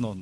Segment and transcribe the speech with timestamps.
[0.00, 0.16] の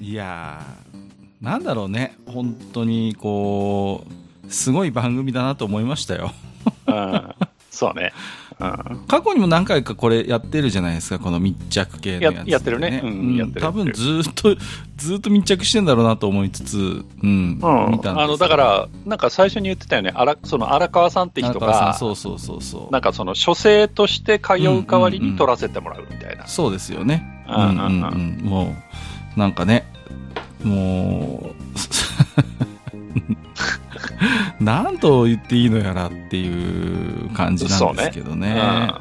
[0.00, 2.16] いやーなんだろうね。
[2.26, 4.04] 本当にこ
[4.48, 6.32] うすごい番組だなと思いましたよ。
[6.86, 7.22] うん。
[7.70, 8.12] そうね。
[8.58, 9.04] うん。
[9.06, 11.18] 過去にも何回かこれやってるじゃないですか。
[11.18, 13.02] この密着系のやつ、ややってるね。
[13.04, 14.56] うん多分ずーっと
[14.96, 17.58] ずーっと密着してんだろうなと思いつつ、うん。
[17.62, 22.92] あのだから、なんか最初に言ってたよね、荒その荒川さんって人が、そうそうそうそう。
[22.92, 26.46] なんかその書生として通う代わりに取らせてもらうみたいな。
[26.46, 27.35] そうですよね。
[27.48, 28.76] うんうんうんうんも
[29.36, 29.84] う、なんかね、
[30.62, 31.56] もう、
[34.64, 38.56] なんと言っていいのやらっていう感じなんですけどね。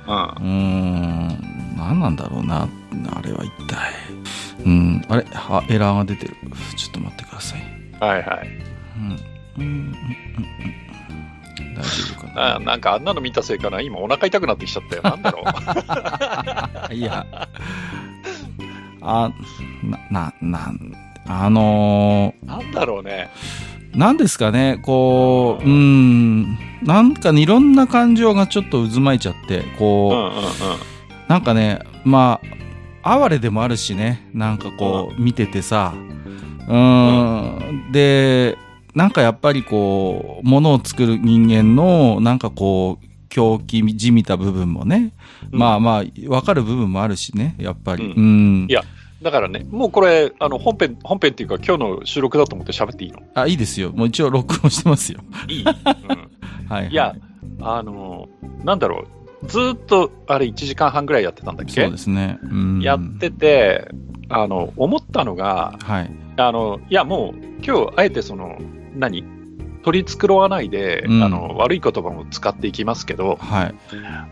[0.07, 2.67] うんうん何なんだろうな、
[3.15, 3.93] あれは一体。
[4.65, 6.35] うん、あれあ、エラーが出てる。
[6.75, 7.61] ちょっと待ってください。
[7.99, 8.47] はいはい。
[8.97, 9.17] うん、うん、
[9.57, 9.95] うん、うん
[11.67, 11.75] うん。
[11.75, 12.55] 大丈夫かな。
[12.55, 15.01] あなんかあんなの見たせいかな、今お腹痛くなってきちゃったよ。
[15.03, 15.43] なんだろ
[16.89, 16.93] う。
[16.93, 17.25] いや、
[19.05, 19.31] あ、
[20.11, 20.73] な、な、
[21.27, 23.29] あのなんだろうね。
[23.93, 30.79] ー、なんですかね、こう、うーん、なんかねいろんな感情がちょっと渦巻いちゃって、うんこう、うんうん。
[31.27, 32.39] なんかね、ま
[33.03, 35.93] あ、哀れでもあるしね、なんかこう、見ててさ、
[36.67, 38.57] うーん、で、
[38.95, 45.11] なんかやっぱりこう、ものを作る人間の、なんかこう、狂気じみた部分もね、
[45.43, 48.05] うんまあまあ、わかる部分もあるしね、やっぱり。
[48.05, 48.67] ううん。
[48.69, 48.83] いや
[49.21, 53.19] だからね、もうこれ、あの本編、本編っていうか、今日の収録だと思って喋っていいの？
[53.33, 53.91] あ、いいですよ。
[53.93, 55.19] もう一応録音してますよ。
[55.47, 55.73] いい、 うんは
[56.81, 56.87] い、はい。
[56.89, 57.15] いや、
[57.61, 58.27] あの、
[58.63, 59.05] なんだろ
[59.43, 61.81] う、ずーっとあれ1時間半ぐらいやってたんだっけ？
[61.81, 62.37] そうですね。
[62.43, 62.81] うん。
[62.81, 63.87] やってて、
[64.29, 66.11] あの、思ったのが、はい。
[66.37, 68.57] あの、いや、もう、今日、あえてその、
[68.95, 69.23] 何？
[69.83, 73.75] 取り繕わないで、うんあの、悪い言葉も使っていきますけど、はい。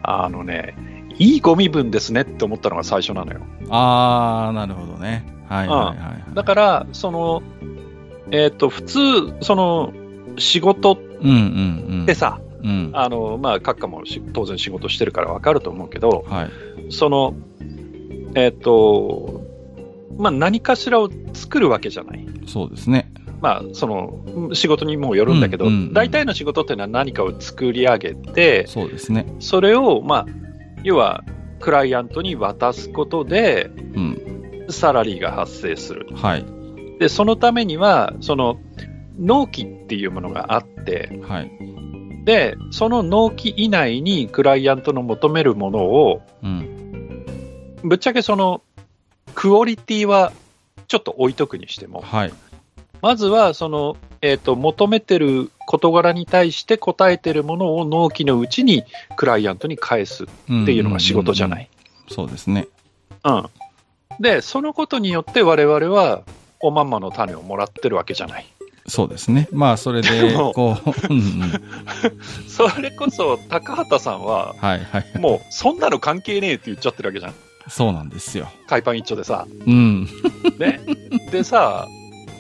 [0.02, 0.76] あのね、
[1.20, 3.42] いいゴミ分ですねって思ったのが最初なのよ。
[3.70, 5.26] あー、なるほどね。
[5.48, 6.36] はいはいはい、はい。
[6.36, 7.44] だから、その、
[8.32, 9.00] えっ、と、普通、
[9.42, 9.94] その、
[10.38, 12.04] 仕事うんうんうん。
[12.04, 12.92] ってさ、うん。
[12.94, 16.92] あの、まあ、閣下もし当然仕事してるからわかると思うけど、はい。
[16.92, 17.36] その、
[18.36, 19.44] えっ、と、
[20.18, 22.26] まあ、何かしらを作るわけじゃない。
[22.48, 23.12] そうですね。
[23.42, 29.26] まあ、その、仕事にもよるんだけど、うんうんうん大体の仕事っていうのは何かを作り上げて、そうですね。
[29.40, 30.26] それを、まあ、
[30.84, 31.24] 要は、
[31.60, 34.66] クライアントに渡すことで、うん。
[34.70, 36.08] サラリーが発生する。
[36.14, 36.46] はい。
[37.00, 38.60] で、そのためには、その、
[39.18, 41.52] 納期っていうものがあって、はい。
[42.26, 47.26] で、その納期以内にクライアントの求めるものを、うん。
[47.84, 48.62] ぶっちゃけその、
[49.36, 50.32] クオリティは
[50.88, 52.34] ちょっと置いとくにしても、はい。
[53.02, 58.84] まずはその、えっ、と、求めてる事柄に対して答えてるものを納期のうちに
[59.16, 60.28] クライアントに返すっ
[60.66, 61.70] ていうのが仕事じゃない。
[62.10, 62.14] い。
[62.14, 62.68] そうですね。
[63.24, 63.46] うん。
[64.20, 66.24] で、そのことによって我々は
[66.60, 68.46] おまんまの種をもらってるわけじゃない。
[68.88, 69.48] そうですね。
[69.52, 70.10] まあ、それで
[70.54, 71.52] こう、うんうん。
[72.48, 75.20] それこそ高畑さんは、はいはい。
[75.20, 77.34] もうそんなの関係ねえって言っちゃってるわけじゃん。
[77.70, 78.50] そうなんですよ。
[78.68, 79.48] 海パン一丁でさ。
[79.66, 80.04] うん。
[80.60, 80.82] ね。
[81.32, 81.88] でさ、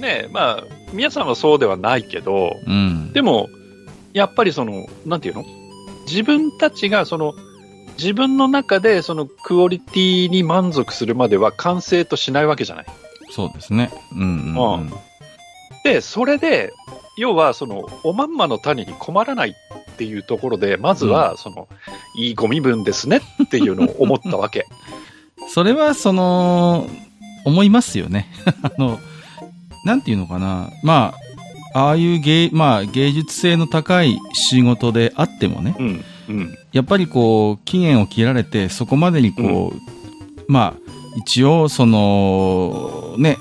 [0.03, 3.11] ねまあ、皆さんはそうではないけど、うん。
[3.13, 3.49] でも、
[4.13, 5.45] やっぱりその、なんていうの？
[6.05, 7.33] 自分たちがその、
[7.97, 12.85] 自分の中でそのクオリティに満足するまでは完成としないわけじゃない。
[13.31, 13.91] そうですね。
[14.11, 14.93] うんうん、うん。
[15.83, 16.71] で、それで、
[17.17, 21.67] 要はその、おまんまの種に困らないっていうところで、まずはその、
[22.17, 24.65] いいゴミ分ですねっていうのを思ったわけ。
[25.49, 26.89] それは、その、
[27.45, 28.27] 思いますよね。
[28.63, 28.99] あの、
[29.83, 30.71] なんていうのかな。
[30.83, 31.13] ま
[31.73, 36.05] あ、ああいう芸、まあ、芸術性の高い仕事であってもね、うん。
[36.29, 36.57] うん。
[36.71, 43.37] やっぱりこう、期限を切られて、そこまでにこう、まあ、一応、その、ね、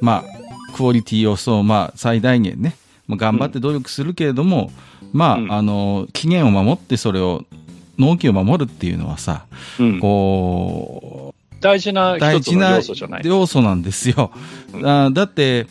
[0.00, 2.76] まあ、クオリティをそう、まあ、最大限ね、
[3.06, 4.70] まあ頑張って努力するけれども、
[5.12, 7.44] まあ、うんあの、期限を守ってそれを、
[7.96, 9.46] 納期を守るっていうのはさ、
[9.78, 11.33] うん、こ
[11.64, 13.22] 大事な一つの事な要素じゃない。
[13.24, 14.30] 要素なんですよ。
[14.74, 14.86] うん。
[14.86, 15.66] あだって、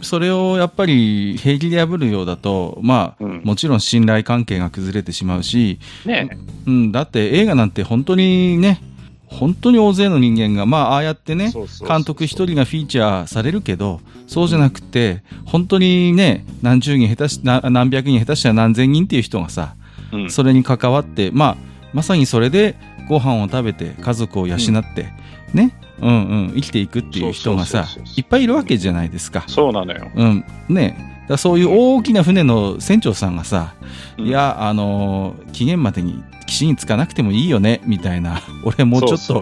[0.00, 3.42] それをやっぱり平気で破るようだと、まあ、うん。
[3.44, 6.30] もちろん信頼関係が崩れてしまうし、ね
[6.66, 8.80] うん、だって映画なんて本当にね、
[9.26, 11.52] 本当に大勢の人間が、まあ、ああやってね、
[11.86, 19.74] 監督一人がフィーチャーされるけど、そうじゃなくて、本当にね、何十人下手し、な何百人下手したら何千人っていう人がさ、
[20.10, 20.30] うん。
[20.30, 21.56] それに関わって、まあ、
[21.92, 22.76] まさにそれで
[23.08, 24.58] ご飯を食べて家族を養っ
[24.94, 25.12] て、
[25.54, 27.86] ね、うんうん、生きていくっていう人がさ
[28.16, 29.44] いっぱいいるわけじゃないですか。
[29.46, 30.10] そうなのよ。
[30.14, 31.14] うん、ね。
[31.28, 33.74] らそういう大きな船の船長さんがさ、
[34.18, 38.42] うんいや、あのー期限までに岸に着かなくてもいいよね、みたいな。
[38.64, 39.40] 俺もうちょっと後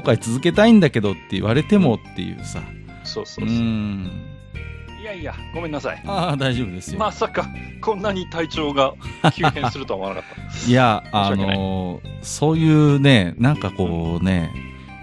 [0.00, 2.60] 悔続けたいんだけどって言われてもっていうさ。
[3.04, 3.58] そうそううそう。
[3.58, 4.10] ん。
[5.00, 6.02] いやいや、ごめんなさい。
[6.06, 6.98] ああ、大丈夫ですよ。
[6.98, 7.48] まさか、
[7.80, 8.92] こんなに体調が
[9.34, 10.68] 急変するとは思わなかった。
[10.68, 14.50] いや、あのーそういうね、なんかこうね、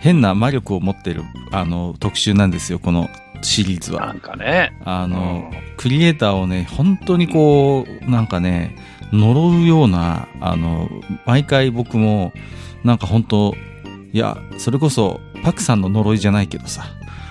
[0.07, 3.09] 変な魔力を持ってる、あの、特集なんですよ、この
[3.41, 4.13] シリーズはな。
[4.13, 4.71] んかね。
[4.85, 8.77] あの、クリエイターをね、本当にこう、なんかね、
[9.11, 10.89] 呪うような、あの、
[11.25, 12.31] 毎回僕も、
[12.85, 13.53] なんか本当、
[14.13, 16.85] いや、それこそ、パクさんの呪いじゃないけどさ、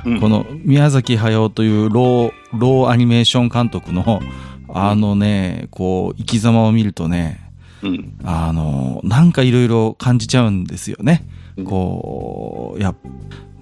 [0.05, 4.21] うんこの宮崎駿というロー、ローアニメーション監督の、
[4.69, 7.41] あのね、こう、生き様を見るとね、
[7.83, 8.19] うん。
[8.23, 11.25] あの、なんかいろいろ感じちゃうんですよね。
[11.57, 12.97] うんこう、やっ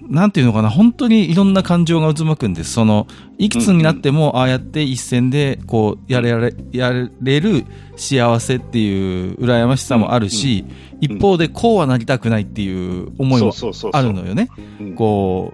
[0.09, 2.73] なんていうのかな、本当にいろんな感情が渦巻くんです。
[2.73, 3.07] その、
[3.39, 7.65] いくつになっても、ああやって一戦で、こう、やれやれ、やれる
[7.97, 10.65] 幸せっていう羨ましさもあるし、
[11.01, 13.53] 一方でこうはなりたくないっていう思いも
[13.93, 14.49] あるのよね。
[14.81, 15.53] うんこ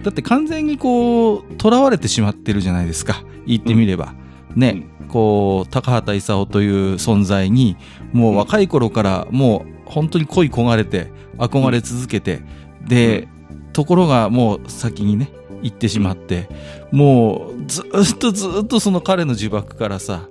[0.00, 3.24] う、だって完全にこう、囚われてしまってるじゃないですか。
[3.46, 4.14] 言ってみれば。
[4.54, 7.76] ね、こう、高畑勲という存在に、
[8.12, 12.42] もう若い頃からもう本当に恋焦がれて、憧れ続けて、
[12.86, 13.28] で、
[13.72, 15.30] ところがもう先にね、
[15.62, 16.48] 行ってしまって、
[16.92, 20.28] もうずっとずっとその彼の呪縛からさ、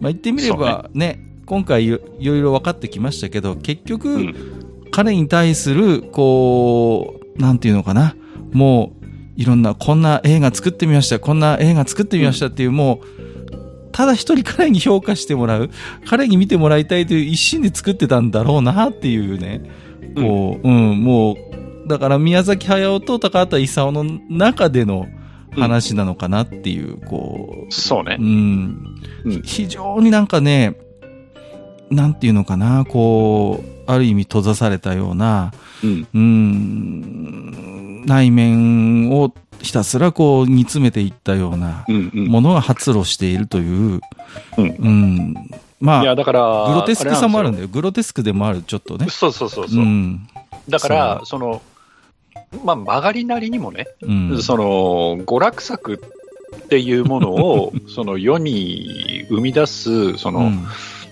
[0.00, 4.34] まあ、言ってみればね、今回いろいろ分かってきましたけど、結局、うん。
[4.90, 8.16] 彼に対する、こう、なんていうのかな、
[8.52, 9.06] もう、
[9.36, 13.17] いろんな、こんな映画作ってみました、こんな映画作ってみましたっていう、もう、
[13.98, 15.70] ただ一人彼に評価してもらう、
[16.06, 19.60] 彼に見てもらいたいという一心で作ってたんだろうなっていうね、
[20.14, 25.08] こう、うん、もう、だから宮崎駿と高畑勲の中での
[25.50, 28.18] 話なのかなっていう、こそうね。
[28.20, 28.24] う、う。
[28.24, 29.42] ん、うん。
[29.42, 30.76] 非常になんかね、
[31.90, 35.52] なんていうのかな、こう、ある意味閉ざされたような、
[35.82, 36.06] うん。
[36.14, 41.84] うーん、内面をひたすらこう煮詰めていったような。
[41.88, 44.00] ものが発露しているという、
[44.56, 45.34] うんうん、
[45.80, 47.68] まいや、あ、だから、グロテスクさもあるんだだよ。
[47.68, 49.06] グロテスクでもある、ちょっとね。
[49.10, 49.84] そうそうそうそうう。
[49.84, 50.28] ん。
[50.68, 51.62] だから、その、
[52.64, 54.42] まあ、曲がりなりにもね、うん。
[54.42, 54.64] その、
[55.24, 56.00] 娯楽作
[56.56, 60.66] っていうものを、 その世に生み出す、その、うん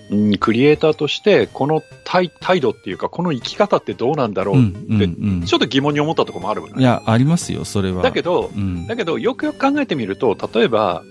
[0.09, 8.03] うんクリエイターとして、この態態度っていうか、この生き方ってどうなんだろううんって、うんちょっと疑問に思ったところもあるわねいや、ありますよ、それは。
[8.03, 8.87] だけど、うん。
[8.87, 11.03] だけど、よくよく考えてみると、例えば、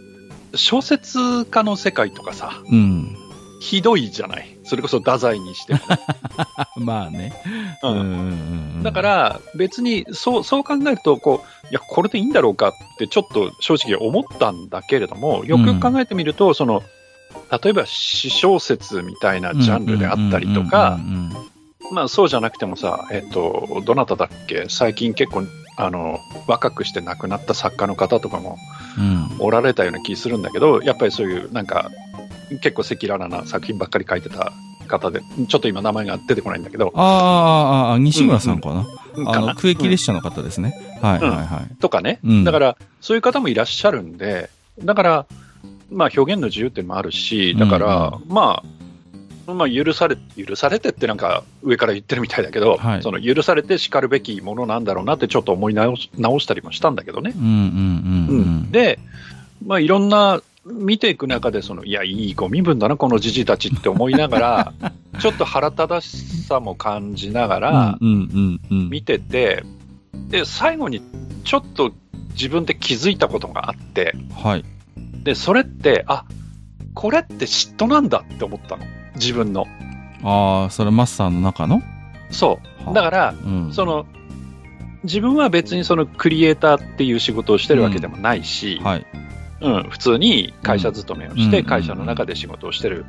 [0.55, 3.17] 小説家の世界とかさ、うん。
[3.61, 4.57] ひどいじゃない。
[4.65, 5.81] それこそ太宰にしても。
[6.77, 7.33] まあね。
[7.83, 8.03] うんうんう
[8.81, 16.83] んだか、ら、別に、そう、そう考えると、こう、いや、これでいいんだろうかって、ちょっと正直思ったんだけれども、よくよく考えてみると、その、
[17.63, 21.33] 例えば、詩小説みたいなジャンルであったりとかう、ん
[21.93, 25.45] まあ、そうじゃなくてもさ、えっと、どなただっけ最近結構、
[25.77, 28.59] あの、若くして亡くなった作家の方とかも
[28.99, 29.37] うん。
[29.39, 31.91] おられたような気するんだけど、やっぱりそういう、なんか、
[32.63, 34.53] 結構赤裸々な作品ばっかり書いてた
[34.89, 38.87] 方で、ちょっと今名前が出てこないんだけど、ああああ、西村さんかな？
[39.17, 39.55] あの、かな？
[39.57, 40.75] 区域列車の方ですね。
[41.03, 41.77] はいはいはい。
[41.81, 42.45] とかね、うん。
[42.45, 44.49] だからそういう方もいらっしゃるんで、
[44.79, 45.27] だから、
[45.91, 57.33] まあ、表現の自由っていうのもあるし、だから、まあ、まあ、許され、許されてってなんか上から言ってるみたいだけど、はいその許されて叱るべきものなんだろうなってちょっと思い直し直したりもしたんだけどね。
[57.37, 57.51] うんうん
[58.29, 58.71] うんうん。
[58.73, 58.99] で、
[59.65, 64.73] まあ、いろんな、見ていく中でその、いや、いいご身分だな、このじじたちって思いながら、
[65.21, 68.91] ちょっと腹立たしさも感じながら、うんうんうんうん。
[68.91, 69.63] 見てて、
[70.29, 71.01] で、最後に
[71.45, 71.93] ちょっと
[72.33, 74.65] 自分で気づいたことがあって、はい。
[75.27, 76.25] で、それって、あ、
[76.95, 78.85] これって嫉妬なんだって思ったの。
[79.17, 79.67] 自分の。
[80.23, 81.83] ああ、それマスターの中の？
[82.31, 82.95] そう。
[82.95, 83.73] だから、うん。
[83.73, 84.07] その、
[85.03, 89.07] 自分は別にそのクリエイターっていう仕事をしてるわけでもないし、はい。
[89.61, 93.05] うん、普通に会社勤めをして、うん会社の中で仕事をしてる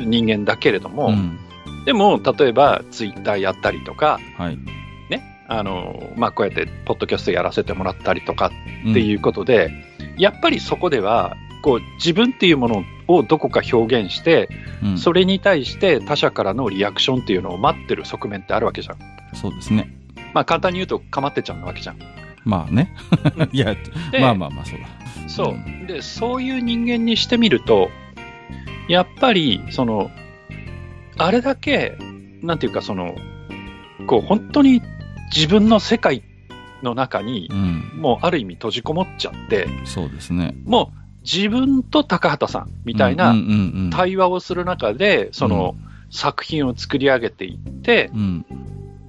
[0.00, 1.38] 人間だけれども、うん
[1.84, 4.58] でも、例えばツイッターやったりとか、はい。
[5.10, 8.50] ね、あの、まあ、こうやってポッドキャストやらせてもらったりとかっ
[8.90, 9.70] っていうことで、
[10.18, 14.48] やっぱりそこでは、こう、自分っていうものをどこか表現して、
[14.82, 18.98] うん、それに対して他者からのリアクションっていうのを待ってる側面ってあるわけじゃん。
[19.34, 19.96] そうですね。
[20.34, 21.98] まあ、簡単に言うと、かまってちゃんなわけじゃん。
[22.44, 22.94] まあね。
[23.52, 23.74] いや、
[24.10, 24.86] でまあまあまあ、そうだ。
[25.28, 25.54] そう
[25.84, 25.86] う。
[25.86, 27.90] で、そういう人間にしてみると、
[28.88, 30.10] やっぱり、その、
[31.18, 31.96] あれだけ、
[32.42, 33.14] なんていうか、その、
[34.06, 34.82] こう、本当に
[35.34, 36.22] 自分の世界
[36.82, 37.92] の中にう、ん。
[38.00, 40.54] もうある意味閉じこもっちゃって、そうですね。
[40.64, 40.92] も
[41.24, 43.34] 自分と高畑さんみたいな
[43.90, 45.76] 対話をする中で、その
[46.10, 48.44] 作品を作り上げていって、うん、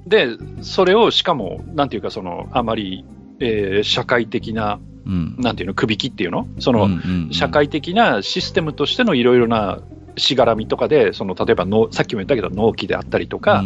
[0.07, 3.03] で、それをしかも、なんていうか、その、あまり、
[3.39, 6.47] えー、社会的な、うん、なんていうの、首引きっていうの？
[6.59, 6.87] その、
[7.31, 9.79] 社会的なシステムとしてのいろいろな
[10.15, 13.63] しがらみとかで、その、例えばの、さっきも言ったけど、納期であったりとか、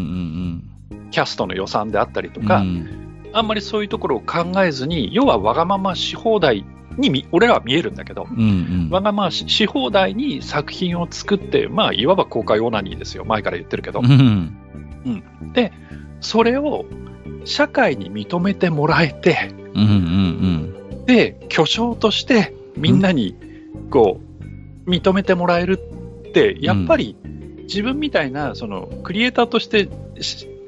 [1.12, 6.66] キャストの予算であったりとか、うん、あんまりそういうところを考えずに、要はわがままし放題
[6.98, 8.44] に俺らは見えるんだけど、うんう
[8.88, 14.00] ん、わがままし放題に作品を作って、まあ、いわば公開オナニーですよ、前から言ってるけど。
[14.00, 14.58] うん、
[15.06, 15.72] うん、で、
[16.22, 16.86] それを
[17.46, 19.90] 社会に認めてもらえて、うんうん
[20.92, 23.36] うん、で、巨匠としてみんなに
[23.90, 24.20] こ
[24.86, 25.80] う、認めてもらえる
[26.28, 27.16] って、やっぱり
[27.64, 29.90] 自分みたいな、その、クリエイターとして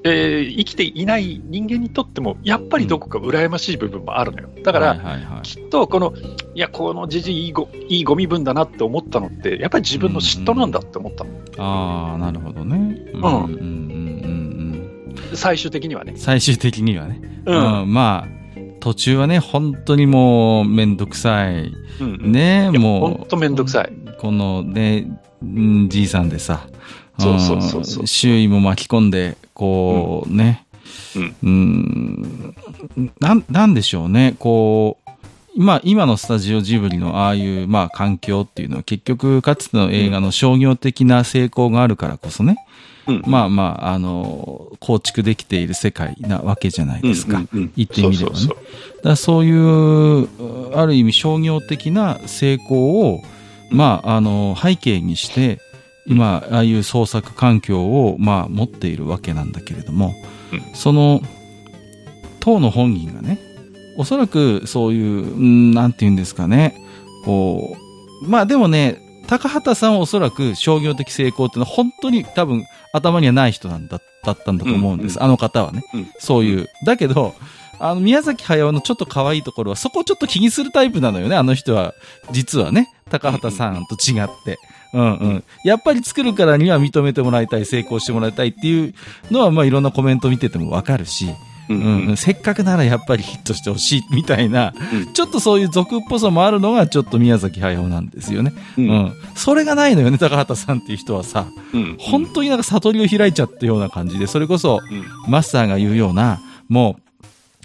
[0.04, 4.50] えー、生きていない人間にとっても、やっぱりどこか羨ましい部分もあるのよ。
[4.64, 6.14] だから、はいはいはい、きっとこの、
[6.56, 11.30] いや、このじじいいごいいゴミ分だなって思ったのって、やっぱり自分の嫉妬なんだって思ったの。
[11.32, 13.02] うんうん、ああ、なるほどね。
[13.14, 13.22] うん。
[13.22, 16.14] うんうんうんうん、最終的にはね。
[16.16, 17.22] 最終的にはね。
[17.46, 17.82] うん。
[17.82, 18.40] うん、まあ、
[18.80, 21.74] 途中はね、本当にもう、めんどくさい。
[22.00, 23.02] うん、ね、もう。
[23.02, 23.92] 本当めんどくさい。
[24.18, 25.08] このね、
[25.88, 26.68] じいさんでさ、
[27.18, 28.08] そうそうそうそう。
[28.08, 30.66] 周囲も巻き込んで、こうね、
[31.18, 32.56] うん、うん。
[33.20, 35.10] な、なんでしょうね、こう、
[35.54, 42.56] 今、今のスタジオジブリのああいう、まあ、環境っていうのは結局、かつての映画の商業的な成功があるからこそね、
[43.06, 47.40] うん、まあまあ、あの、構築できている世界なわけじゃないですか。
[47.40, 48.38] うんうんうん、言ってみればね。
[48.38, 48.58] そう
[49.04, 53.22] だそういう、ある意味商業的な成功を、
[53.72, 55.60] まあ、あの、背景にして、
[56.08, 60.14] 今ああいう創作環境をまあ持っているわけなんだけれども、
[60.52, 61.22] うん、その
[62.40, 63.40] 当の本人がね
[63.98, 66.76] おそらくそういう何て言うんですかね
[67.26, 67.76] こ
[68.22, 72.64] うまあでもね高畑さんはおそらく商業的成功っていうのは本当に多分
[72.94, 76.68] 頭にはない人なんだだったんだと思うんです、うんうん、あの方はね、うん、そういう。
[76.86, 77.36] だけど
[77.80, 81.94] あの宮崎駿のちょっと可愛いところはそこをちょっと気にするタイプなのよねあの人は。
[82.32, 84.58] 実はね高畑さんと違って。
[84.94, 85.44] うんうん。
[85.64, 88.94] やっぱり作るからには認めてもらいたい、成功してもらいたいっていう
[89.32, 91.28] のは、まあいろんなコメント見ててもわかるし、
[91.70, 98.54] うん、うん、せっかくならやっぱりヒットしてほしいみたいな、うん、ちょっとそういう俗っぽさもあるのがちょっと宮崎駿なんですよね。
[98.78, 98.90] うん。
[98.90, 101.48] うん、それがないのよね、高畑さんっていう人はさ。
[101.74, 101.96] うん。
[102.00, 104.80] 本当になんか悟りを開いちゃったような感じで、それこそ、
[105.28, 107.09] マスターが言うような、もう、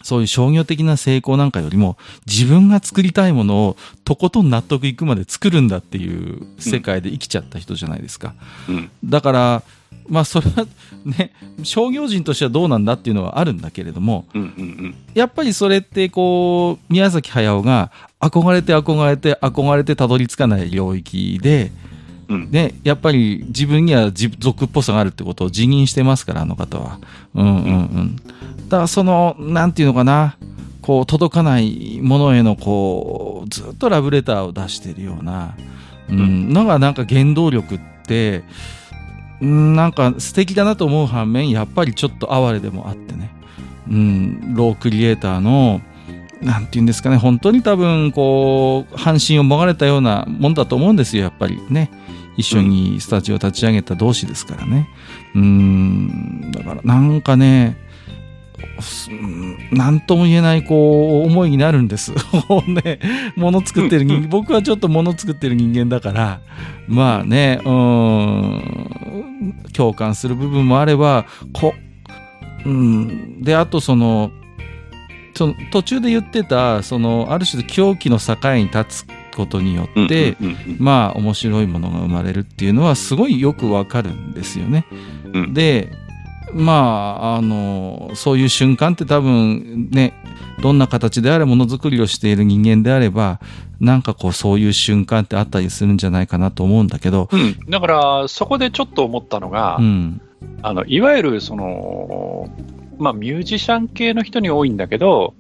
[0.04, 1.96] そういう商業的な成功なんかよりも、
[2.26, 8.34] 自分が作りたいものをとことん納得いくまで作るんだっていう世界で生きちゃった人じゃないですか。
[8.68, 9.62] うん、だから、
[10.06, 10.66] まあそれは
[11.06, 11.32] ね、
[11.62, 14.50] 商業人としてはどうなんだっていうのはあるんだけれども、うんうんう
[14.88, 21.72] ん、やっぱりそれってこう、宮崎駿が憧れて憧れて憧れてたどり着かない領域で、
[22.28, 26.98] うん、ね、やっぱり自分には俗っぽさがあるってことを自認してますから、あの方は。
[27.34, 27.58] うんうんう
[28.00, 28.16] ん。
[28.16, 30.36] だからその、なんていうのかな、
[30.82, 35.54] こう、届かないものへの、こう、ずっとラブレターを出しているような、
[36.10, 38.44] うん、のがなんか原動力って、
[39.40, 43.30] なんか素敵だなと思う反面、やっぱりちょっと哀れでもあってね、
[43.90, 45.80] うん、ロークリエイターの、
[46.42, 51.60] なんていうんですかね、本当に多分、こう、半身をもがれたようなもんだと思うんですよ、やっぱり。
[51.70, 51.90] ね。
[52.36, 54.88] 一緒にスタジオ立ち上げた同士ですからね。
[55.34, 57.76] うん、だからなんかね、
[59.72, 62.12] なんとも言えない、こう、思いになるんです。
[62.84, 62.98] ね、
[63.36, 66.40] 物作ってる人間、 僕はちょっと物作ってる人間だから、
[66.88, 71.74] まあね、うん、共感する部分もあれば、こ、
[72.64, 74.30] うん、で、あとその、
[75.34, 80.36] その途中で言ってた、その、ある種狂気の境に立つことによって、
[80.78, 84.86] まあ、面白いものが生まれるっていうのは、すごいよくわかるんですよね。
[85.32, 85.92] うん、で、
[86.52, 90.14] まあ、あの、そういう瞬間って多分ね、
[90.62, 93.40] どんな形であれものづくりをしている人間であれば、
[93.80, 97.28] なんかこうそういう瞬間ってあったりするんじゃないかなと思うんだけど。
[97.32, 100.20] うん、だからそこでちょっと思ったのが、うん、
[100.62, 102.48] あの、いわゆるその、
[102.98, 105.34] まあミュージシャン系の人に多いんだけど、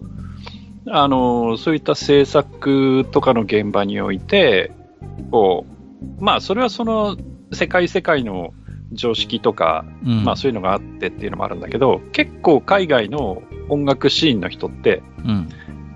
[0.88, 4.72] あの、そういった制作とかの現場において、
[5.30, 5.66] こ
[6.20, 7.16] う、まあそれはその
[7.52, 8.52] 世界世界の
[8.92, 15.48] 常識とか、うん、まあそういうのがあってっていうのもあるんだけど、結構海外の音楽シーンの人って、うん、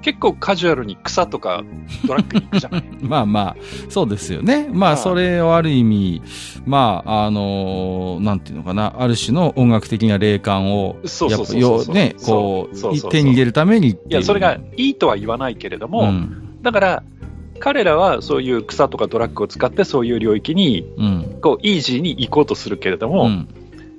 [0.03, 1.65] 結構カジュアルに草とか
[2.07, 2.85] ドラッグに行くじゃない？
[3.03, 3.57] まあまあ、
[3.89, 4.69] そうですよね。
[4.73, 6.23] まあそれをある意味、
[6.67, 17.03] まあ、あのー、なんていうのかな、ある種の音楽的な霊感を、そうそうそうそうね、こう、手に入れるためにいや、それがいいとは言わないけれども、うん、だから、
[17.61, 21.39] 彼らはそういう草とかドラッグを使ってそういう領域にうん。
[21.43, 23.49] こうイージーに行こうとするけれども、うん。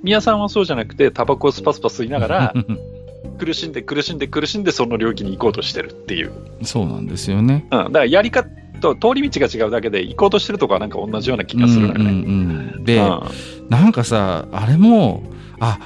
[0.02, 2.54] 宮さんはそうじゃなくてタバコをスパスパ吸いながら
[3.38, 7.66] 苦しんで苦しんで苦しんでその領域に行こうとしてるっていう、そうなんですよね。
[7.70, 8.48] うん、だからやり方
[8.80, 12.04] と通り道が違うだけで行こうとしてるとこはなんか同じような気がするのよね。
[12.04, 13.20] うんうんうん、で、うん
[13.68, 15.22] なんかさ、あれも、
[15.60, 15.78] あ、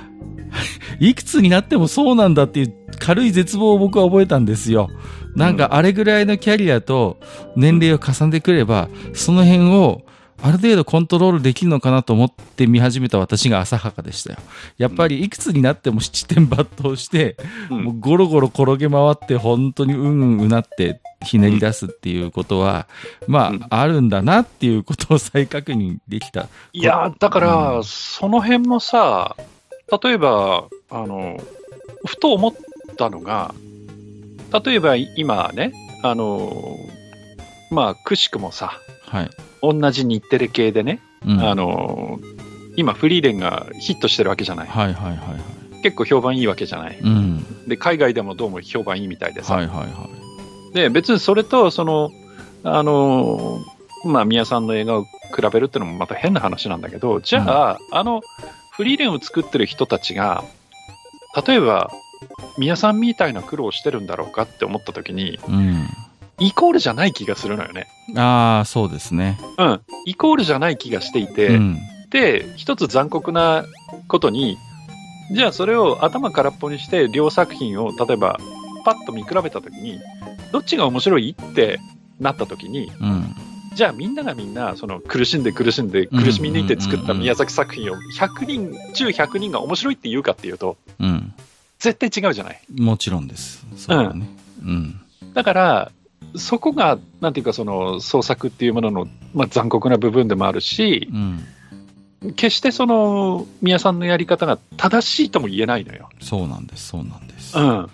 [0.99, 4.89] いくつになってもそうなんだっていう軽い絶望を僕は覚えたんですよ。
[5.37, 7.19] なんかあれぐらいのキャリアと
[7.57, 10.03] 年齢を重ねてくれば、その辺を
[10.43, 14.39] ある程度コントロールできるのかなと思って見始めた私が浅はかでしたよ。
[14.79, 17.37] やっぱりいくつになっても七点抜刀して、
[17.71, 22.87] うんもうゴロゴロ転げ回って本当にうんうんうなってひねり出すっていうことは、
[23.27, 26.49] まうんああるんだなっていうことを再確認できた。
[26.73, 29.37] いや、だから、うその辺もさ、
[30.03, 31.39] 例えば、あの、
[32.07, 32.53] ふと思っ
[32.97, 33.55] たのが、
[34.65, 35.73] 例えば今ね、
[36.03, 36.77] あの、
[37.71, 39.31] まあ、くしくもさ、はい。
[39.73, 42.19] 同じ日テレ系でね、うんあの、
[42.77, 44.69] 今、フリーレンがヒットしてるわけじゃない。
[44.69, 45.83] はいはいはいはい。
[45.83, 46.99] 結構評判いいわけじゃない。
[46.99, 47.69] うん。
[47.69, 49.55] で、海外でもどうも評判いいみたいでさ。
[49.55, 50.09] はいはいは
[50.73, 52.11] で、別にそれと、その、
[52.65, 53.61] あの、
[54.05, 55.09] まあ、宮さんの映画を比
[55.53, 58.23] べるってのもまた変な話なんだけど、じゃあ、あの、
[58.73, 60.45] フリーレンを作ってる人たちが、
[61.47, 61.91] 例えば、
[62.59, 65.39] 宮さんみたいな苦労をしてるんだろうかって思った時に、い。
[65.49, 65.87] うん。
[66.39, 67.87] イコールじゃない気がするのよね。
[68.17, 69.39] ああ、そうですね。
[69.59, 69.81] うん。
[70.07, 71.79] イコールじゃない気がしていて、うん。
[72.11, 73.65] で、一つ残酷な
[74.09, 74.57] ことに、
[75.33, 78.39] じゃあそれを頭空っぽにして両作品を例えば
[78.85, 79.99] パッと見比べたときに、
[80.53, 81.81] どっちが面白いって
[82.21, 83.35] なったときに、うん。
[83.75, 91.33] じゃあみんながみんなその苦しんで苦しんでうん苦しみ抜いて作った宮崎作品を100人中100人が面白いって言うかっていうと、うん。
[91.79, 92.61] 絶対違うじゃない。
[92.79, 93.67] もちろんです。
[93.77, 94.29] そうだね。
[94.63, 95.01] うん。
[95.35, 95.93] だから、
[96.37, 101.45] そこが、なんていうかその創作っていうものの、まあ、残酷な部分でもあるし、うん。
[102.37, 106.09] 決してその宮さんのやり方が正しいとも言えないのよ。
[106.21, 106.89] そうなんです。
[106.89, 107.59] そうなんです。
[107.59, 107.91] うん。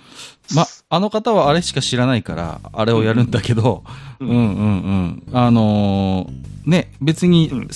[0.55, 3.83] ま、あの方はあれしか知らないから、あれをやるんだけど、
[4.20, 5.37] ううんんうんうん。
[5.37, 7.68] あのーね、別にうん、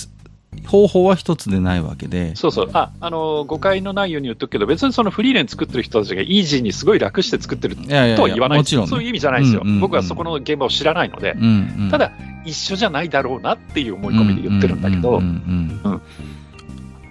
[0.65, 2.69] 方法は一つでないわけで、そうそう。
[2.73, 8.59] あ、あの、誤解のないように言っとくけど、別にそのフリーレン作ってる人たちがイージーにすごい楽して作ってるいやいやいやとは言わない。
[8.59, 8.89] もちろんね。
[8.89, 9.61] そういう意味じゃないですよ。
[9.63, 9.81] うんうんうん。
[9.81, 11.89] 僕はそこの現場を知らないので、うんうん。
[11.91, 12.11] ただ、
[12.45, 15.91] 一緒じゃないだろうなっていう思い込みで言ってるんだけど、うんうんうん。
[15.91, 16.01] うん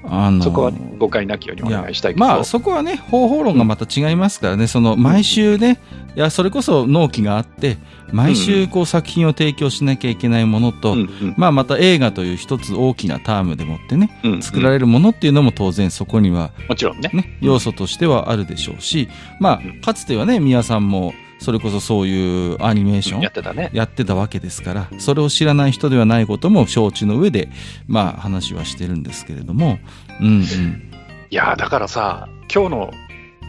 [0.06, 2.24] あのーそこは誤解なきようにお願いしたいけど。
[2.26, 5.80] まあそこはね方法論がまた違いますからね、その毎週ね
[6.16, 7.76] いやそれこそ納期があって
[8.12, 17.10] 毎週こう作品を提供しなきゃいけないものと、うんうんまあまた映画という一つ大きなタームでもってねうん作られるものっていうのも当然そこにはもちろんね。
[17.12, 19.08] ね要素としてはあるでしょうし
[19.40, 21.14] まうんあかつてはね宮さんも
[21.44, 23.70] それこそそういうアニメーションやってたね。
[23.72, 27.48] やってたわけですからそれを知らない人ではないことも承知の上で
[27.86, 29.78] まあ話はしてるんですけれども。
[30.20, 30.90] うんうん。
[31.30, 32.90] いやーだからさ、今日の、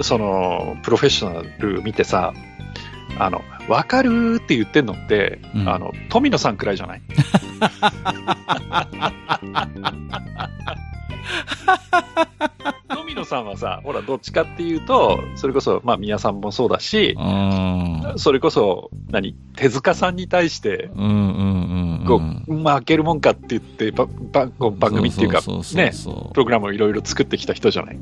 [0.01, 2.33] その、プロフェッショナル見てさ、
[3.19, 5.69] あの、わかるーって言ってんのって、うん。
[5.69, 7.01] あの、富野さんくらいじゃない？
[12.89, 17.15] 富野さんはさ、ほら、どっちかっていうと、それこそ、まあ、宮さんもそうだし、
[18.17, 21.19] それこそ、何、手塚さんに対して、うんうんうん
[21.99, 24.05] うんこう、負けるもんかって言って、ば
[24.71, 25.41] 番組っていうか
[25.73, 25.91] ね、
[26.33, 27.95] プログラムをいろいろ作ってきた人じゃない？
[27.95, 27.99] う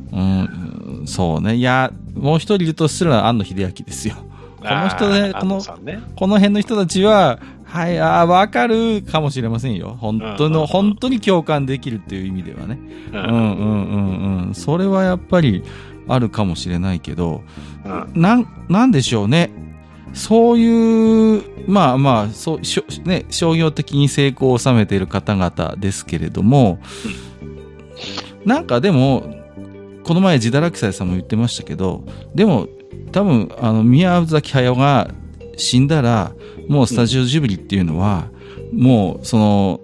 [1.03, 1.55] ん、そうね。
[1.55, 4.15] いや、もう一人いるとするのは庵野秀明ですよ。
[4.63, 5.99] この人ねあーこのね。
[6.15, 9.97] この辺の人たちは、はい、ああ、わかるかもしれませんよ。
[9.99, 12.79] 本当の、本当に共感できるっていう意味ではね。
[13.11, 13.97] ううんうんう
[14.41, 14.53] んうん。
[14.53, 15.63] それはやっぱり
[16.07, 17.41] あるかもしれないけど、
[17.85, 19.51] うんなん、なんでしょうね。
[20.13, 26.79] そういう、まあまあ、そう、しょね、商業的に成功を収めている方々ですけれども、
[28.45, 29.23] なんかでも、
[30.03, 32.03] この前、自堕落斎さんも言ってましたけど、
[32.35, 32.67] でも、
[33.11, 35.11] 多分、あの、宮崎駿が
[35.57, 36.33] 死んだら、
[36.67, 38.29] もうスタジオジブリっていうのは、
[38.71, 39.81] もう、その、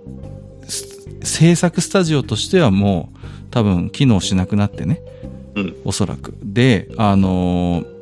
[0.68, 3.20] す制作スタジオとしてはもう、
[3.52, 5.02] 多分、機能しなくなってね、
[5.56, 5.76] うん。
[5.86, 6.36] おそらく。
[6.44, 8.00] で、あのー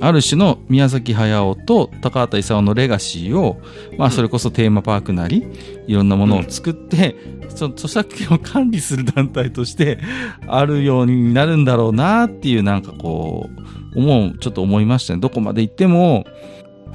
[0.00, 3.60] ある種の宮崎駿と高畑勲のレガシーを、
[3.96, 5.44] まあ、それこそテーマパークなり、
[5.86, 7.16] いろんなものを作って、
[7.48, 9.98] その著作権を管理する団体として
[10.46, 15.20] あるようになるんだろうなっていう、なんかこう、思う、ちょっと思いましたね。
[15.20, 16.26] どこまで行っても、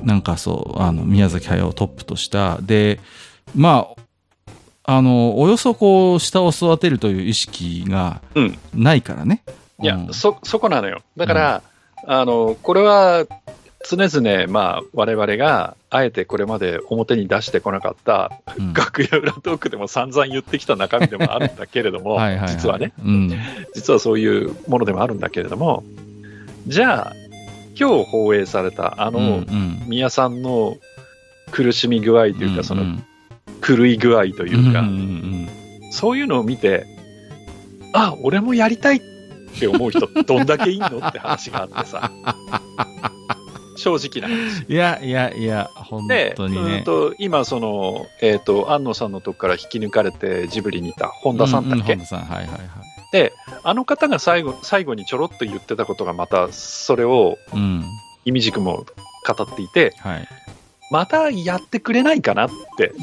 [0.03, 2.59] なんかそう、あの、宮崎駿をトップとした。
[2.61, 2.99] で、
[3.55, 3.87] ま
[4.85, 8.57] あ、あの、およそこう、下を育てるという意識がうん。
[8.73, 9.43] ないからね。
[9.81, 11.01] いや、うんそ、そこなのよ。
[11.15, 11.61] だから、
[12.05, 13.25] あの、これは、
[13.85, 23.31] 常々、まあ、我々が、あえてこれまで表に出してこなかった、うん楽屋裏トークでも散々言ってきた中身でもあるんだけれども、 はいはいはい実はね、うん。
[23.75, 25.83] 実はそういうものでもあるんだけれども、
[26.67, 27.13] じゃあ、
[27.79, 29.43] 今日放映されたあの、
[29.87, 30.77] 宮さんの
[31.51, 33.05] 苦しみ具合というか、そのん
[33.65, 35.49] 狂い具合というか、んん
[35.91, 36.85] そういうのを見て、
[37.93, 39.01] あ、俺もやりたいっ
[39.59, 42.11] て思う人 どんだけいんのって話があってさ。
[43.75, 44.65] 正直な話。
[44.67, 46.83] いやいやいや、本で、当にねうん。
[46.83, 52.59] と今その、えっ、と、安野さんのとこから引き抜かれてジブリにいた本田さんだっけ、うう本田さん、はいはいはい。
[53.63, 57.83] あの方が最後、最後にちょろっと言ってたことがまた、それをうん。
[58.25, 58.85] 意味軸も
[59.27, 60.27] 語っていて、はい。
[60.91, 62.93] またやってくれないかなって、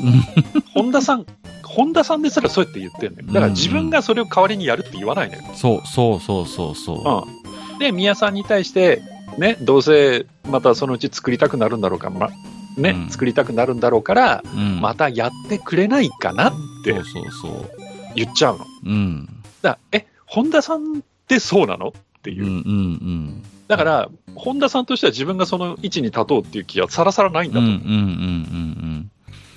[0.75, 1.27] 本田さん、
[1.65, 3.27] 本田さんですらそうやって言ってるのよ。
[3.29, 5.43] だから自分がそれを代わりにやるって言わないのよ。
[5.55, 7.27] そうそうそうそうそ
[7.73, 7.79] うん。
[7.79, 9.03] で、宮さんに対して、
[9.39, 12.31] ね、どうせまたそのうち作りたくなるんだろうか、ま、
[12.77, 14.57] ね、うん作りたくなるんだろうから、う。
[14.57, 14.81] うん。
[14.81, 16.53] またやってくれないかなっ
[16.85, 17.71] てそうそうそう。
[18.15, 18.67] 言っちゃうの。
[18.87, 19.40] うん。
[19.63, 21.89] だえ、本田さんってそうなの？
[21.89, 21.93] っ
[22.23, 22.45] ていう。
[22.45, 23.43] うんうんうん。
[23.69, 29.11] だから、本田さんとしては自分がその位置に立とうっていう気はさらさらないんだうんうんとうんうん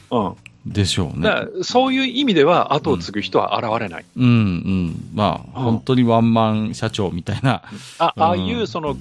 [0.09, 0.23] 思う。
[0.23, 0.29] うん。
[0.29, 0.73] うん。
[0.73, 1.29] でしょうね。
[1.63, 4.05] そういう意味では後を継ぐ人は現れない。
[4.15, 5.09] うんうん。
[5.13, 7.63] まあ、うん本当にワンマン社長みたいな。
[7.97, 8.95] あ、うんああいう、その、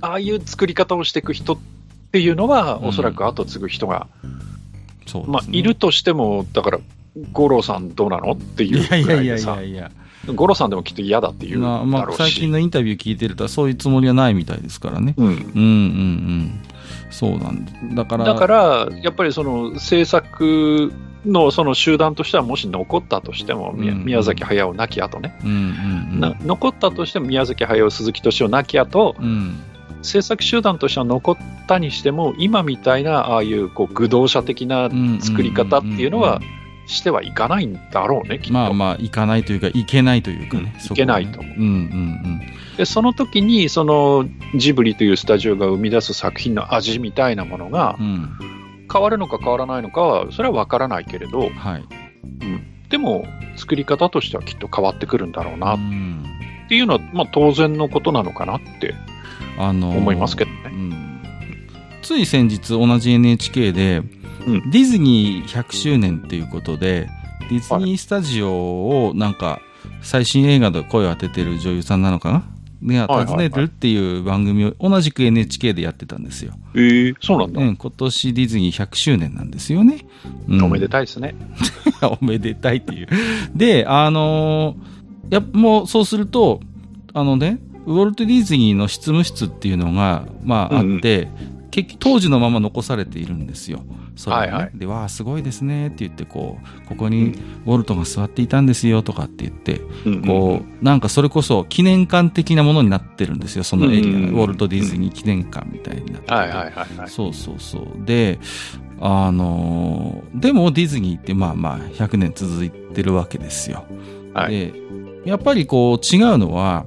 [0.00, 1.58] ああいう作り方をしていく人っ
[2.12, 4.08] ていうのは、うんおそらく後を継ぐ人が、
[5.06, 5.28] そうね。
[5.28, 6.80] まあ、いるとしても、だから、
[7.32, 8.32] 五郎さんどうなの？
[8.32, 9.90] っていいうやいやいやいいでさや、いや。
[10.34, 12.12] 五郎さんでもきっと嫌だっていうまあ、まあ。
[12.12, 15.14] 最近のインタビュー聞いてると、そういうつもりはないみたいですからね。
[15.16, 15.26] うん。
[15.26, 16.60] うんうんうん。
[17.10, 18.04] そうなんだ。
[18.04, 20.92] だから、だから、やっぱりその制作
[21.24, 25.56] のその集団としては、もし残ったとしても、みうん宮崎駿亡き後ね、うんうん
[26.14, 26.20] うん。
[26.20, 29.58] な残ったとしても宮崎駿、鈴木敏夫亡き後、うん。
[30.02, 31.36] 制作集団としては残っ
[31.66, 34.88] たにしても、今みたいな、ああいうこう愚道者的な
[35.20, 36.40] 作り方っていうのは、
[36.86, 38.52] してはいかないんだろうね、きっと。
[38.54, 40.74] まあまあ、いかないというか、いけないというかね。
[40.90, 42.40] うんけないと思ううんうん
[42.76, 48.06] で、その時に、そのジブリというスタジオが生み出す作品の味みたいなものがうん。
[48.06, 48.30] うん。
[48.92, 51.84] 変わるのか変わらないのかは、それは分からないけれど、はい。
[52.88, 56.24] でも、作り方としてはきっと変わってくるんだろうなっうん
[56.68, 58.94] ていうのは、まあ当然のことなのかなって
[59.58, 60.56] あのー思いますけどね。
[60.66, 61.02] うん
[62.02, 64.02] つい先日同じ NHK で、
[64.46, 67.08] うんディズニー100周年っていうことで
[67.50, 69.60] ディズニースタジオをなんか
[70.02, 73.06] 最新映画で声を当ててる女優さんなのかな？
[73.06, 76.52] が訪ねてるっていう番組を同じく NHK でやってたんですよ。
[76.76, 77.60] ええそうなんだ。
[77.60, 80.06] うん、今年ディズニー100周年なんですよね。
[80.48, 81.34] うんおめでたいですね。
[82.20, 83.08] おめでたいっていう。
[83.54, 84.96] で、あのー
[85.30, 86.60] やっぱもうそうすると、
[87.12, 91.28] あのね、ウォルト・ディズニーの執務室っていうのが、まあ、あって、
[91.70, 93.82] 結局当時のまま残されているんですよ。
[94.16, 97.34] それがねはいはいで、わあ、すごいですねって言って、こう、ここに
[97.66, 104.18] ウォルトが座っていたんですよとかって言って、うんこう、なんかそれこそ記念館的なものになってるんですよ、そのエリアが。
[104.18, 107.08] うんウォルト・ディズニー記念館みたいになっててはいはいはいはい。
[107.08, 108.04] そうそうそう。
[108.04, 108.38] で、
[109.00, 113.84] あのーでもディズニーってまあまあ100年続いてるわけですよ。
[114.34, 114.74] はいで、
[115.24, 116.86] やっぱりこう違うのは、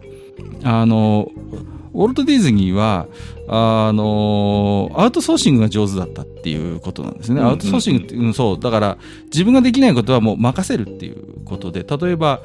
[0.64, 1.32] あの、
[1.94, 3.08] ウォルト・ディズニーは、
[3.52, 7.42] あのアウトソーシングが上手だったっていうことなんですね。
[7.42, 8.60] うんアウトソーシングって、うん、そう。
[8.60, 12.42] だから、自分ができないことはもう任せるっていうことで、例えば、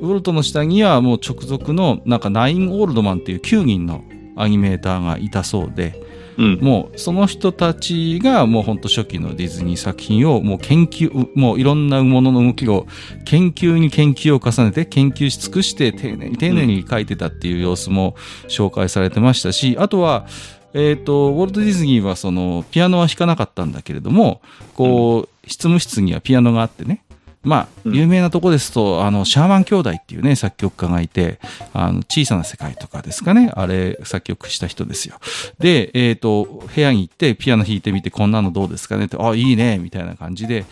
[0.00, 4.02] ウォルトの下にはもう直属の、なんかナイン・オールドマンっていう9人の
[4.34, 6.02] アニメーターがいたそうで、
[6.38, 6.58] うん。
[6.60, 12.86] もうその人たちがもう本当初期のディズニー作品をもう研究、もういろんなものの動きを
[13.24, 18.16] 研究に研究を重ねて研究し尽くして丁寧に丁寧に書いてたっていう様子も
[18.48, 20.26] 紹介されてましたし、あとは、
[20.74, 24.42] えっ、と、ウォルト・ディズニーはそのピアノは弾かなかったんだけれども、
[24.74, 27.02] こう、執務室にはピアノがあってね、
[27.46, 31.38] まあ、うん有名なとこですと、あの、シャーマン兄弟っていうね、作曲家がいて、
[31.72, 35.20] あの、小さな世界とかですかね、あれ、作曲した人ですよ。
[35.60, 40.64] で、えっ、と、部屋に行って、ピアノ弾いてみて、こんなのどうですかねって、あ、いいね、みたいな感じで、っ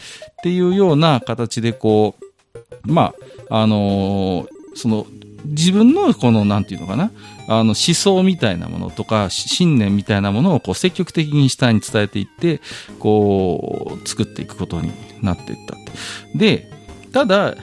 [0.43, 3.15] ていうような形で、こう、ま
[3.49, 5.07] あ、あのーその、
[5.45, 7.11] 自分のこの、なんていうのかな、
[7.49, 12.61] あの、思想みたいなものとか、し信念みたいなものを、こう、積極的に下に伝えていって、
[12.99, 14.93] こう、作っていくことに
[15.25, 15.93] なっていったって。
[16.35, 16.71] で、
[17.13, 17.55] ただ、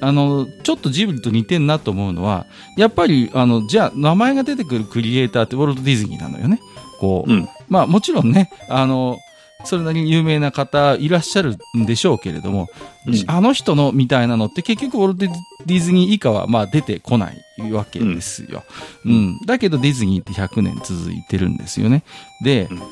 [0.00, 2.46] あの、ちょっとジブリと似てんなと思うのは、
[2.76, 6.60] やっぱり、あの、じゃあ、名前が出てくるクリエイターってウォルト・ディズニーなのよね。
[6.98, 9.18] こう、うんまあ、もちろんね、あの、
[9.64, 12.68] それなりに有名な方いらっしゃるんでしょうけれども、
[13.06, 15.26] うんあの人のみたいなのって結局ウォルト・
[15.66, 18.62] ディズニー以下はまあ出てこないわけですよ。
[19.04, 19.38] うん。
[19.46, 22.04] だけどディズニーって100年続いてるんですよね。
[22.42, 22.82] で、うん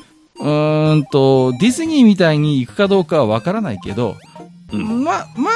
[0.41, 4.17] うーんと、ディズニーみたいに行くかどうかはわからないけど、
[4.73, 5.49] うんま、ま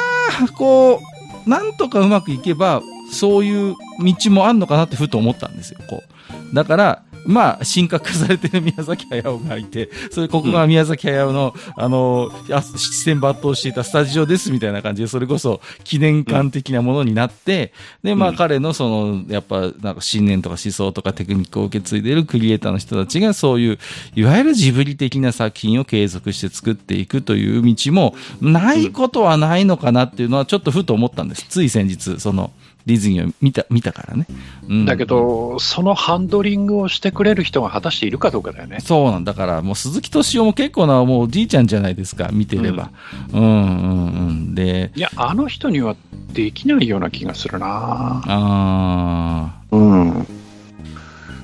[0.44, 1.02] あ、こ
[1.46, 6.04] う、なんとかうまくいけば、そういう道もあんのかなってふと思ったんですよ、こ
[6.52, 6.56] う。
[6.56, 23.80] だから、まあ、神格化されてる宮崎駿がいて、それ、ここが宮崎駿の、あの、あ視線抜刀していたスタジオですみたいな感じで、それこそ記念館的なものになって、で、まあ、うん彼のその、やっぱ、なんか信念とか思想とかテクニックを受け継いでいるクリエイターの人たちが、そういう、
[24.16, 31.46] いわゆるジブリ的な作品を継続して作っていくという道も、ないことはないのかなっていうのは、ちょっとふと思ったんです。
[31.50, 32.52] つい先日、その、
[32.86, 34.28] ディズニーを見た、見たからね。
[34.70, 38.80] うんだけど、そのハンドリングをしてくれる人が果たしているかどうかだよね。
[38.80, 42.92] そうなんだから、もう鈴木敏夫も結構な、もうおじいちゃんじゃないですか、見てれば。
[43.34, 44.56] うん、うん、うん。
[44.56, 45.96] で、いや、あの人には
[46.34, 50.12] できないような気がするなあうん。
[50.12, 50.26] ー、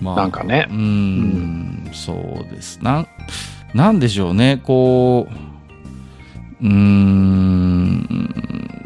[0.02, 0.74] まあ、なんかねう。
[0.74, 2.80] ん、そうです。
[2.84, 3.08] なん、
[3.74, 8.08] なんでしょうね、こう、うーん、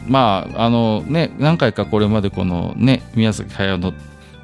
[0.07, 3.93] まあ、あのね、何回かこれまでこのね、宮崎駿の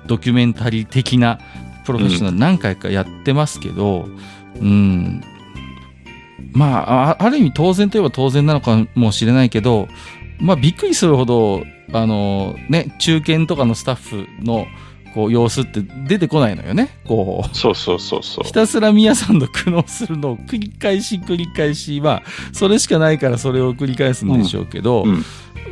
[0.07, 1.39] ドキュメンタリー的な
[1.85, 4.07] プロフェッショナル何回かやってますけど、
[4.59, 5.23] うん、
[6.53, 9.87] まあ、あある意味当然といえば当然なのかもしれないけど、
[10.39, 14.65] まあ、びっくりするほど、あの、ね、中堅とかのスタッフの、
[15.13, 16.89] こう、様子って出てこないのよね。
[17.05, 18.43] こう、そうそうそうそう。
[18.45, 25.23] ひたすら宮さんの苦悩するのを繰り返し繰り返し、まあ、それしかないからそれを繰り返すんでしょうけど、うん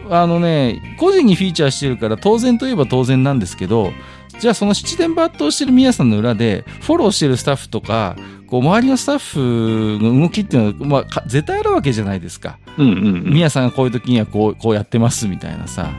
[0.09, 3.91] あのね、個人にフィーチャーしてるから当然といえば当然なんですけど、
[4.39, 8.15] じゃあその七点抜刀してる宮さんの裏で、フォローしてるスタッフとか、
[8.47, 12.57] こう周りのスタッフの動きっていうのは、まあか、絶対あるわけじゃないですか。
[12.77, 13.33] うんうんうん。
[13.33, 15.91] 宮さんがこういう時にはこう、こうやってますみたいなさ。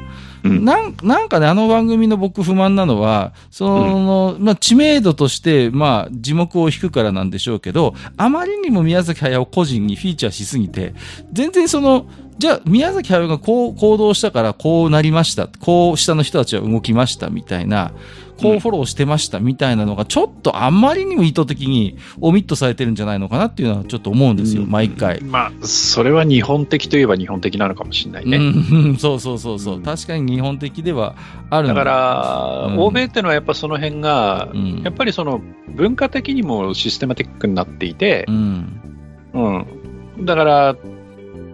[0.44, 10.94] うんなんなんかね、あの番組の僕不満なのは、その、まあ、知名度として、まあ、字幕を引くからなんでしょうけど、あまりにも宮崎駿個人にフィーチャーしすぎて、
[11.32, 12.06] 全然その、
[12.38, 15.46] じゃあ、宮崎駿がこう行動したからこうなりました。
[15.46, 17.92] こう下の人たちは動きましたみたいな、
[18.40, 25.20] こうフォローしてましたみたいなのが、ちょっとあんまりにも意図的にオミットされてるんじゃないのかなっていうのはちょっと思うんですよ、毎回。
[25.22, 28.36] まあ、それは日本的といえば日本的なのかもしれないね。
[28.38, 31.16] うん、そうそうそうそう、うん確かに日本的では
[31.50, 38.80] あるんだから、うん欧米っていうのはやっぱその辺が、うんやっぱりその文化的にもシステマティックになっていてう、ん、
[39.34, 40.24] うん。
[40.24, 40.76] だから、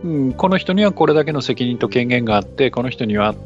[0.05, 3.37] うん、この人にはこれだけの責任と権限があって、この人にはっ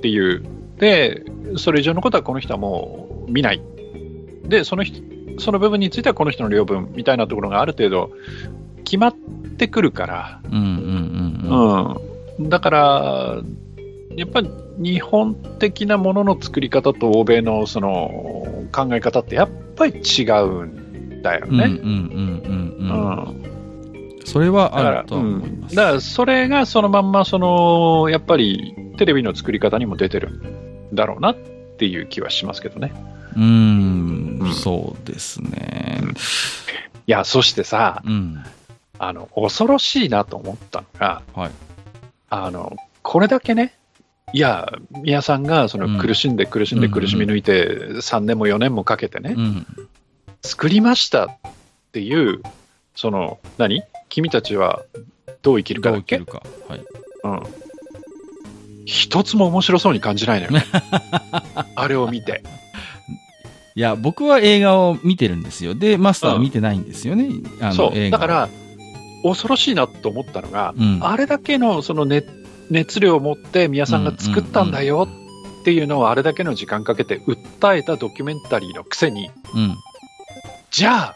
[0.00, 0.59] ていう。
[0.80, 1.22] で、
[1.56, 3.62] それ以上のことはこの人はもう見ない。
[4.44, 5.00] で、その人、
[5.38, 8.10] その部分についてはこの人の領分みたいなところがある程度
[8.84, 9.14] 決まっ
[9.58, 10.62] てくるから、うん、うん、
[11.48, 11.96] うん、
[12.38, 12.48] うん。
[12.48, 13.36] だから、
[14.16, 21.70] やっぱり日本的なものの作り方と欧米のその考え方ってやっぱり違うんだようん、うん、うん、ね。
[21.72, 21.80] うん、
[22.78, 23.50] うん、うん
[24.24, 25.74] それはあるとは思います。
[25.74, 31.36] だからそれがそのまんまそのやっぱりテレビの作り方にも出てるんだろうなっ
[31.78, 32.92] ていう気はしますけどね。
[33.36, 36.00] うーんうんそうですね。
[37.06, 38.42] いや、そしてさ、うん、
[38.98, 41.50] あの、恐ろしいなと思ったのが、はい。
[42.28, 43.74] あの、これだけね、
[44.32, 49.66] いや、宮さんがそうんの苦しんで苦しんでうん苦しみ抜いて3年も4年もかけてね、うん、
[50.42, 51.30] 作りましたっ
[51.92, 52.42] ていう、
[52.94, 53.82] その、何？
[54.08, 54.82] 君たちは
[55.42, 56.18] どう生きるかだっけ？
[56.18, 56.72] どう生きるか。
[56.72, 56.84] はい。
[57.24, 57.59] うん。
[58.90, 60.64] 一つも面白そうに感じないのよね。
[61.76, 62.42] あれを見て。
[63.76, 65.76] いや、僕は映画を見てるんですよ。
[65.76, 67.28] で、マスターは見てないんですよね。
[67.60, 68.10] あのそう。
[68.10, 68.48] だから、
[69.22, 72.26] 恐ろしいなと思ったのが、うんあれだけのその熱
[72.68, 75.08] 熱量を持って宮さんが作ったんだよ
[75.60, 79.76] っていうのをあれだけの時間かけて訴えたドキュメンタリーのくせに、うん。
[80.72, 81.14] じゃあ、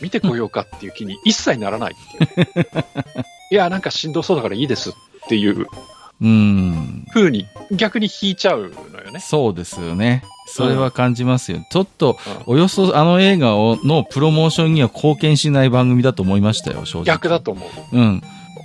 [0.00, 1.96] 見てこようかっていう気に一切ならないいう。
[3.50, 4.92] いや、なんかしんどそうだからいいですっ
[5.28, 5.66] ていう
[6.20, 7.06] うん。
[7.12, 9.20] 風に逆に引いちゃうのよね。
[9.20, 10.22] そうですよね。
[10.46, 11.60] それは感じますよ。
[11.70, 17.04] ちょっと、うんおよそあの映画をのプロモーションには貢献しない番組だと思いましたよ、正直。
[17.04, 17.96] 逆だと思う。
[17.96, 18.22] うん。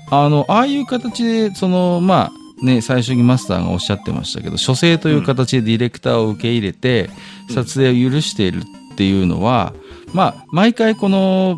[0.09, 8.61] あの、ああいう形で、その、まあ、ね、最初にマスターがおっしゃってましたけど、書生という形でディレクターを受け入れて、うん撮影を許している
[8.93, 9.73] っていうのは、
[10.13, 11.57] まあ、毎回この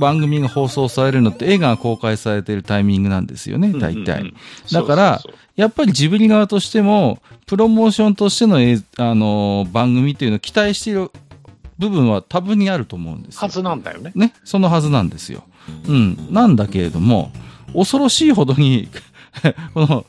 [0.00, 4.20] 番組が放送されるのって映画が公開されているタイミングなんですよね、大体。
[4.20, 4.34] うんうんうん
[4.72, 11.10] だからそうそうやっぱりジブリ側としても、プロモーションとしての、えーあのー番組っていうのを期待している
[11.78, 14.12] 部分は多分にあると思うんですはずなんだよね。
[14.14, 15.44] ね、そのはずなんですよ。
[15.86, 16.28] うん。
[16.30, 17.30] なんだけれども、
[17.74, 18.88] 恐ろしいほどに、
[19.74, 20.06] この、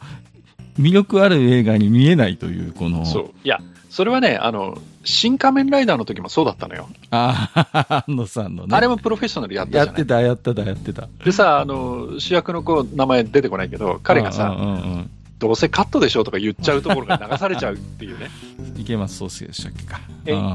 [0.79, 3.31] 魅力ある映画に見えないという、この、そう。
[3.43, 3.59] いや、
[3.91, 6.87] それはね、あの、新仮面ライダーの時もそうだったのよ。
[7.09, 8.73] ああ、 安野さんのね。
[8.73, 11.09] あれもプロフェッショナルやったじゃないやってた、やってた、やってた。
[11.25, 15.09] でさ、あの、主役の子、名前出てこないけど、彼がさ、うんうんうん
[15.41, 18.29] どうせカットでしょとか言っちゃうところが流されちゃうっていうね。
[18.77, 19.99] 池松壮亮でしたっけか。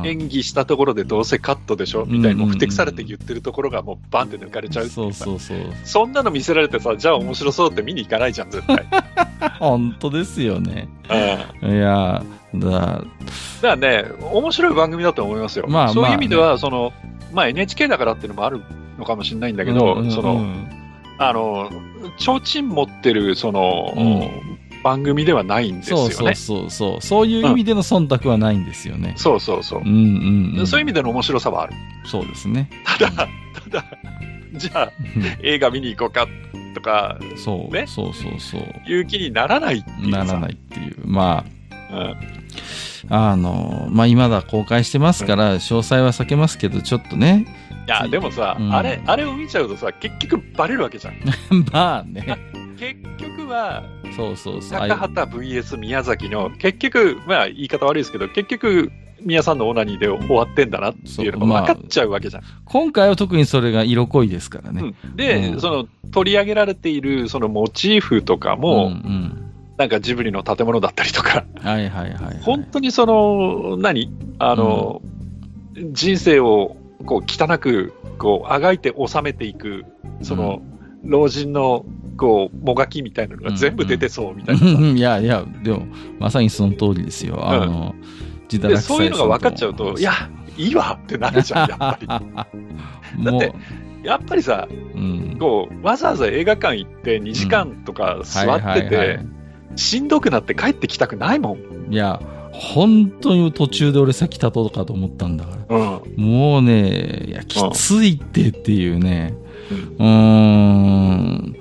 [0.05, 5.59] 演技したところでどうせカットでしょみたいにもうふてくされて言ってるところがもうバンって抜かれちゃうそうそうそう。
[5.83, 8.87] そんなの見せられてさ、じゃあ面白そうって見に行かないじゃん、絶対。
[9.59, 10.88] 本当ですよね。
[11.62, 12.22] うんいや、
[12.55, 13.05] だ、だか
[13.62, 15.66] らね、面白い番組だと思いますよ。
[15.68, 16.92] まあそういう意味でまは、その、
[17.33, 18.62] まあ NHK だからっていうのもある
[18.99, 20.46] のかもしれないんだけど、うんうんうんその、
[21.18, 21.70] あの、
[22.18, 26.14] 提灯持ってる、その、うん番組ではないんですよね。
[26.14, 27.03] そうそうそうそう。
[27.03, 29.14] そういう意味での忖度はないんですよね。
[29.16, 30.66] そうそうそううんうん、うん。
[30.66, 31.75] そういう意味での面白さはある。
[32.05, 32.70] そうですね。
[32.85, 33.27] ただ、た
[33.68, 33.85] だ、
[34.55, 34.92] じゃあ
[35.42, 36.29] 映画見に行こうか
[36.77, 37.85] とかそう、ね？
[37.88, 38.62] そうそうそう。
[38.88, 40.96] いう気にならないっていうさならないっていう。
[41.05, 41.44] ま
[41.90, 42.16] うん
[43.09, 47.46] あ、あの、まあ、今だ公開してますから、詳細は避けますけど、ちょっとね。
[47.87, 51.14] いや、でもさ、うんあれ、あれを見ちゃうとさ、結局バレるわけじゃん。
[51.72, 52.38] まあね。
[52.76, 53.84] 結局は、
[54.16, 54.78] そうそうそう。
[54.78, 62.42] あ高畑 VS 宮崎の、結局、まあ言い方悪いですけど、結局、宮さんのオナニーで終わってんだなっていうのが分かっちゃうわけじゃん。
[62.64, 64.94] 今回は特にそれが色濃いですからね。
[65.04, 69.42] うんで、うんその取り上げられているそのモチーフとかも、うんうん
[69.76, 72.38] なんかジブリの建物だったりとか、はいはいはい、はい。
[72.40, 74.10] 本当にその、何？
[74.38, 75.02] あの、
[75.92, 79.84] 人生をこう汚くこうあがいて収めていく、
[80.22, 80.62] その、
[81.04, 81.84] 老人の
[82.16, 85.87] こうもがきみたいなのが全部出てそうみたいなさ、いやいや、でも、
[86.18, 87.48] まさにその通りですよ。
[87.48, 87.94] あの、
[88.50, 90.12] 自堕で落そういうのが分かっちゃうと、いや、
[90.57, 93.24] いいわってなるじゃん、やっぱり。
[93.24, 93.52] だって
[94.07, 95.37] やっぱりさ、うん。
[95.38, 99.20] こう、わざわざ映画館行って2時間とか座ってて
[99.74, 101.92] い、しんどくなって帰ってきたくないもん。
[101.92, 102.20] いや、
[102.52, 105.76] 本当に途中で俺さっき立とうかと思ったんだから。
[105.76, 105.81] う
[106.16, 106.24] ん。
[106.24, 109.35] もうね、いや、きついってっていうね。
[109.72, 111.57] ううーん。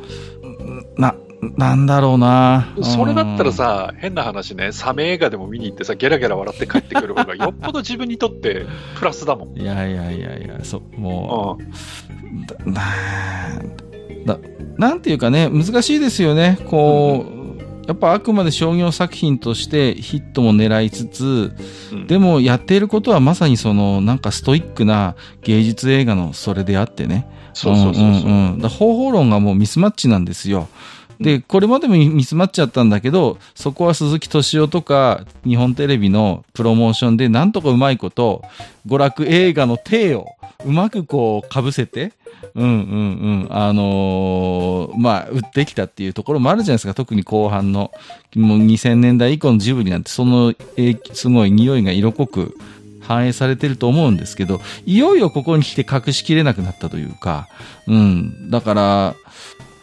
[0.97, 1.15] な、
[1.57, 2.67] なんだろうな。
[2.81, 8.65] それだったらさ、変な話ね、サメ映画でも見に行ってさ、ゲラゲラ笑って帰ってくる方が、 よっぽど自分にとって
[8.97, 9.49] プラスだもん。
[9.49, 9.61] うん。
[9.61, 12.41] いやいやいやいや、そう、もうん。
[12.41, 12.81] う、だ
[14.25, 14.39] なだ
[14.77, 16.57] なんていうかね、難しいですよね。
[16.65, 17.35] こう、
[17.87, 21.53] やっぱあくまで商業作品としてヒットも狙いつつ、
[21.91, 27.27] うんでもやっていることはまさにそのなんかストイックな芸術映画のそれであってね。
[27.55, 28.03] そうそうそうそう。
[28.03, 30.67] んんんだ方法論がもうミスマッチなんですよ。
[31.19, 38.43] で、これまでもミスマッチだったんだけど、そこは鈴木敏夫とか日本テレビのプロモーションでなんとかうまいこと、
[38.87, 40.27] 娯楽映画の体を
[40.65, 42.11] うまくこう被せて、
[42.53, 42.73] うんうんう
[43.45, 46.93] ん、あのーまあ、売ってきたっていうところもあるじゃないですか。
[46.93, 47.91] 特に後半の、
[48.35, 52.57] もう2000年代以降のジブリなんて、その、えーすごい匂いが色濃く
[53.07, 57.47] 反映されてると思うんですけど、いよいよここに来て隠しきれなくなったというか、
[57.87, 58.49] うん。
[58.49, 59.15] だから、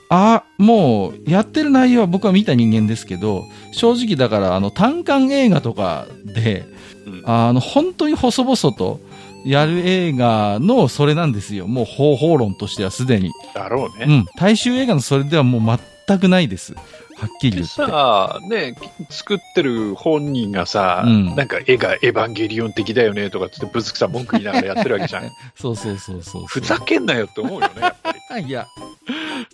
[0.09, 6.67] あ、もう、やってる内容は僕は見た人間ですけど、正直だから、あの、単館映画とかで、
[7.07, 9.01] うんあの、本当に細々と
[9.45, 11.67] やる映画のそれなんですよ。
[11.67, 13.31] もう方法論としてはすでに。
[13.55, 14.05] だろうね。
[14.07, 14.27] うん。
[14.37, 16.75] 大衆映画のそれではもう全くないです。
[17.23, 17.75] はっきりで言って。
[17.75, 18.75] さ、ね、
[19.09, 25.31] 作ってる本人がさ、うんなんか絵がエヴァンゲリオン的だよねとかつってぶつくさ文句言いながらやってるわけじゃん。
[25.55, 26.47] そうそうそうそう。
[26.47, 28.47] ふざけんなよって思うよね、やっぱり。
[28.49, 28.67] いや、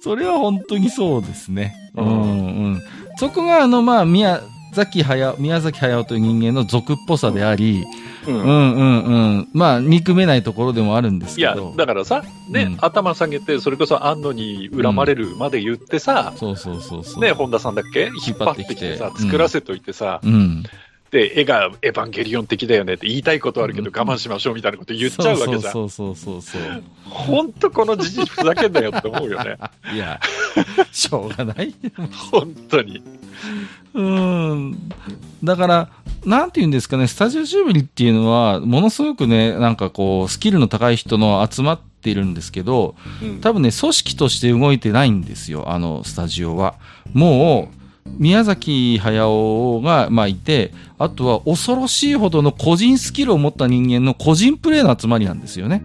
[0.01, 1.75] それは本当にそうですね。
[1.95, 2.83] ううんんうん。
[3.19, 4.41] そこが、あの、まあ、宮
[4.73, 8.47] 崎駿、宮崎駿という人間の俗っぽさであり、ううんんう
[8.83, 9.49] んうん。
[9.53, 17.23] まあ、憎めないところでもあるんですいやけど。、だからさ、ね、うん頭下げて、それこそ安野に恨まれるまで言ってさ、そうそうそうそう。
[17.23, 18.11] ね、本田さんだっけ？
[18.27, 20.63] 引っ張っててきてさ、うん作らせといてさ、うん。
[21.11, 25.73] で、絵がエヴァンゲリオン的だよねって言いたいことあるけどうん我慢しましょうみたいなこと言っちゃうわけじゃん。
[25.73, 26.83] そうそうそうそうそう。
[27.09, 29.57] ほんとこのじじいふざけんなよって思うよね。
[29.95, 30.21] いや、
[30.93, 31.75] しょうがない。
[32.31, 33.03] 本当に。
[33.95, 34.77] うん。
[35.43, 35.89] だから、
[36.25, 46.75] なんて言うんですかね、スタジオジブリっていうのは、ものすごくね、なんかこう、スキルの高い人の集まっているんですけど、うん多分ね、組織として動いてないんですよ、あのスタジオは。
[47.13, 47.79] もう、
[48.19, 55.83] 宮崎駿が、まあ、いて、あとは恐ろしいほどの個人スキルを持った人間の個人プレーの集まりなんですよね。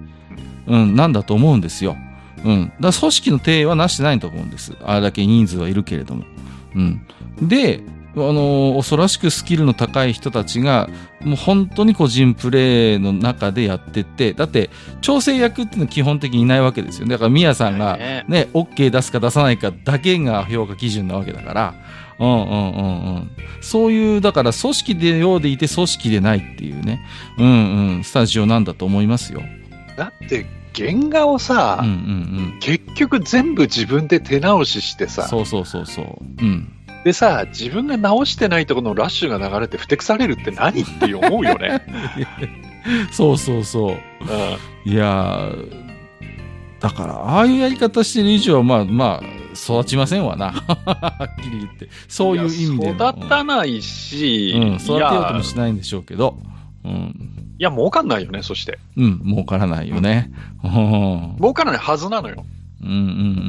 [0.68, 1.98] うん、なんだと思うんですよ。
[2.44, 2.66] うん。
[2.66, 4.74] だから組織の定義はなしてないと思うんです。
[4.84, 6.24] あれだけ人数はいるけれども。
[6.76, 7.06] うん。
[7.48, 7.82] で、
[8.16, 10.90] あのー恐ろしくスキルの高い人たちが、
[11.22, 14.70] もう本当に個人プレーの中でやってって、だって、
[15.02, 17.08] 調整役っていうのは基本的にいないわけですよ。
[17.08, 21.74] だから、宮さんがねね、OK 出すか出さないかだけが評価基準なわけだから、
[22.20, 23.32] うんうんうんうん。
[23.62, 27.02] そういう、だから組織でようでいて組織でないっていうね、
[27.40, 29.42] うんうん、スタジオなんだと思いますよ。
[29.98, 35.10] だって、原画をさ、うんうん結局全部自分で手直ししてうん。
[35.10, 36.18] さ、そうそうそうそう。
[36.40, 36.72] うん。
[37.04, 41.82] でさ、自分が直してないところのラッシュが流れてふてくされるって何って思うよね。
[43.12, 43.92] そうそうそう。
[43.92, 43.98] うん
[44.86, 45.84] いやー
[46.84, 50.52] だから、ああいうやり方してる以上は、まあまあ、育ちませんわな。
[50.52, 51.88] はっきり言って。
[52.10, 56.38] そういう意味で育たないし、うん、育てようともしないんでしょうけど。
[56.84, 57.56] うん。
[57.58, 58.80] いや、儲かんないよね、そして。
[58.98, 60.30] うん、儲からないよね。
[60.62, 61.36] うん。
[61.38, 62.46] 儲からないはずなのよ。
[62.84, 63.02] うんうんう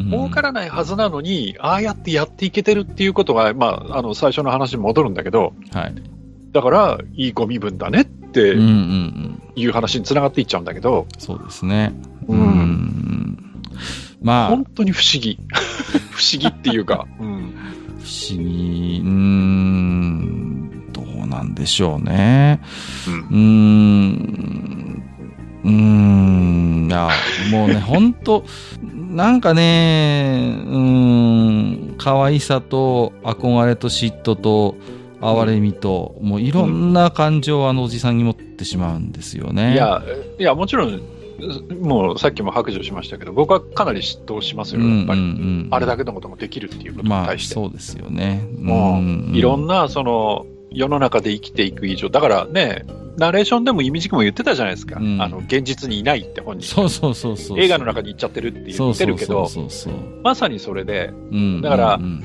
[0.07, 0.11] ん。
[0.11, 5.95] 儲からないはずなのに、ああやってやっていけてるっていうことが、まあ、あの、最初の話に戻るんだけど、はい。
[6.53, 8.57] だから、いいご身分だねって。
[9.57, 11.93] いう話につながっていっちゃうんだけど、そうですね。
[12.27, 13.63] うんん。
[14.21, 15.39] まあ、本当に不思議。
[16.11, 17.55] 不思議っていうか、うん。
[18.01, 22.61] 不思議、うーん、どうなんでしょうね。
[23.07, 25.03] うんうーん、
[25.65, 27.09] うーん、いや、
[27.51, 28.45] もうね、ほんと、
[29.15, 30.77] なんかね、うー
[31.93, 34.75] ん、可愛さと憧れと嫉妬と
[35.21, 39.75] 哀れみと、もういろんな感情をあのおじさんに持ってしまうんですよね。
[39.75, 40.03] いや、
[40.39, 41.01] いや、もちろん、
[41.81, 45.21] もうさっきも白状しましたけど、僕はかなり嫉妬しますよ、やっぱり。
[45.21, 47.55] うんうんうんあれだけのこともできるっていうことにまあ、対して。
[47.55, 48.47] そうですよね。
[48.59, 52.85] もういろんな、な、その、世の中で生きていく以上、だからね、
[53.17, 54.99] ナレーションでもイミジクも言ってたじゃないですか。
[55.01, 56.67] うんあの、現実にいないって本人。
[56.67, 57.61] そうそうそうそう。
[57.61, 59.49] 映画の中に行っちゃってるって言ってるけど、
[60.23, 62.23] まさにそれで、うんだからうん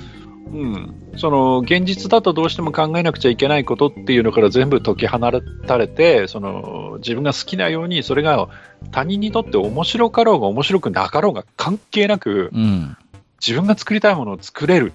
[0.52, 5.20] うん、その現実だとどうしても考えなくちゃいけないことっていうのから全部解き放
[5.68, 8.50] たれてその自分が好きなようにそれが
[8.91, 12.97] 他人にとって面白かろうが面白くなかろうが関係なくうん。
[13.45, 14.93] 自分が作りたいものを作れる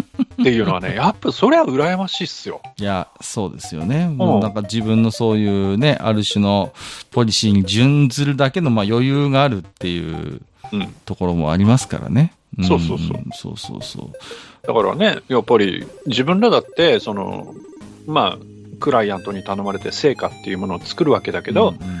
[0.00, 2.60] っていうのはね やっぱそれは羨ましいっすよ。
[2.78, 4.08] いや、そうですよね。
[4.08, 6.72] もうなんか自分のそういうね、ある種の
[7.10, 10.40] ポリシーに準ずるだけのまあ余裕があるっていう
[10.72, 12.32] うん、ところもありますからね。
[12.60, 13.18] んそうそうそう。
[13.32, 14.66] そうそうそう。
[14.66, 17.54] だからねやっぱり自分らだってその
[18.06, 18.38] まあ
[18.80, 21.96] クライアントに頼まれて成果っていうものを作るわけだけど、うんうん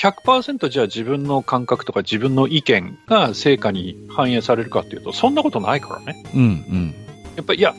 [0.00, 6.24] 100%じゃあ自分の感覚とか自分の意見が成果に反映されるかっていうと、そんなことないからね。
[6.32, 6.94] うん、うん
[7.40, 7.74] やっぱり、いや、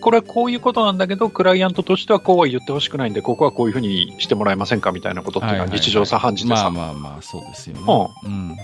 [0.00, 6.70] これはこういうことなんだけど、クライアントとしてはこうは言ってほしくないんで、ここはこういうふうにしてもらえませんかみたいなことっていうのははいはいはい日常茶飯事でさ。
[6.70, 7.82] まあまあまあ、そうですよね。
[8.24, 8.56] うん。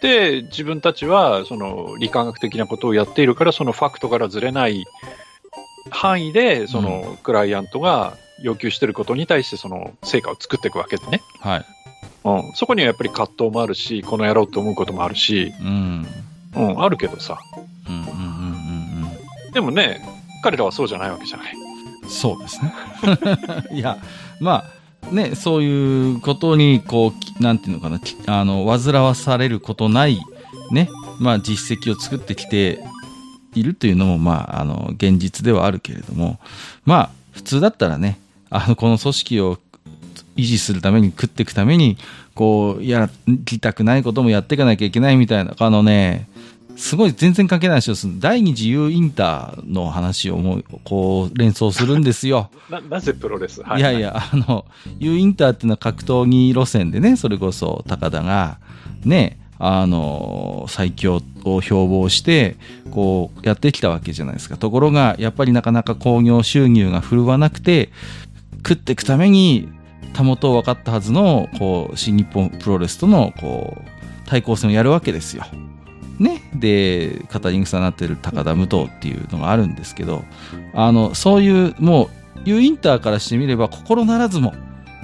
[0.00, 4.84] で、自分たちは、その、理化学的なことをやっているから、そのファクトからずれない
[5.90, 11.20] 範囲で、その、クライアントが要求していることに対して、その、成果を作っていくわけでね。
[11.40, 11.64] はい。
[12.24, 12.52] うん。
[12.54, 16.06] そこにはやっぱり葛藤もあるし、この野郎って思うこともあるし、うん。
[16.54, 17.38] うん、あるけどさ。
[17.88, 18.47] うんうんうんうんうん。
[19.58, 20.00] でもね、
[20.40, 21.52] 彼らはそうじゃないわけじゃない。
[22.08, 22.72] そうですね。
[23.74, 23.98] いや、
[24.38, 24.64] ま
[25.10, 30.20] あ、ね、そういうことに、こうき、なんていうのかな、あの、煩わされることない、
[30.70, 30.88] ね、
[31.18, 32.78] まあ、実績を作ってきて
[33.56, 36.38] いるというのも、まあ、あの、現実ではあるけれども、
[36.84, 39.58] まあ、普通だったらね、あの、この組織を
[40.36, 41.98] 維持するために、食っていくために、
[42.36, 46.28] こう、やりたくないこともやっていかなきゃいけないみたいな、あのね、
[46.78, 48.14] すごい全然関係ない話をする。
[48.20, 52.50] 第二次 U インターの話をもう、こう、連想するんですよ。
[52.70, 53.60] な、なぜプロレス？
[53.76, 54.00] いやい。
[54.00, 54.64] や、あの、
[55.00, 58.58] U インターっていうのは格闘技路線でね、それこそ高田が、
[59.04, 62.56] ね、あの、最強を標榜して、
[62.92, 64.56] こう、やってきたわけじゃないですか。
[64.56, 67.90] ところが、やっぱりなかなか興行収入が振るわなくて、
[68.58, 69.68] 食っていくために、
[70.12, 73.82] たもとを分かったはずの、こう、新日本プロレスとの、こう、
[74.26, 75.44] 対抗戦をやるわけですよ。
[76.18, 76.42] ね。
[76.54, 80.24] で、カタリングさんになってる高田武藤っていうのがあるんですけど、
[80.74, 84.54] あの、そういう、もう、U インターからしてみれば、心ならずも、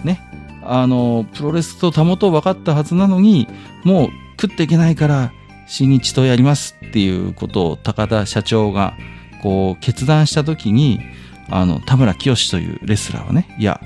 [0.05, 0.21] ね、
[0.63, 3.49] あの、プロレスとたもと分かったはずなのに、
[3.85, 4.09] もう
[4.41, 5.33] 食っていけないから、
[5.67, 8.95] 新日とやりますっていうことを高田社長が、
[9.43, 11.01] こう、決断したときに、
[11.51, 13.81] あの、田村清というレスラーはね、いや、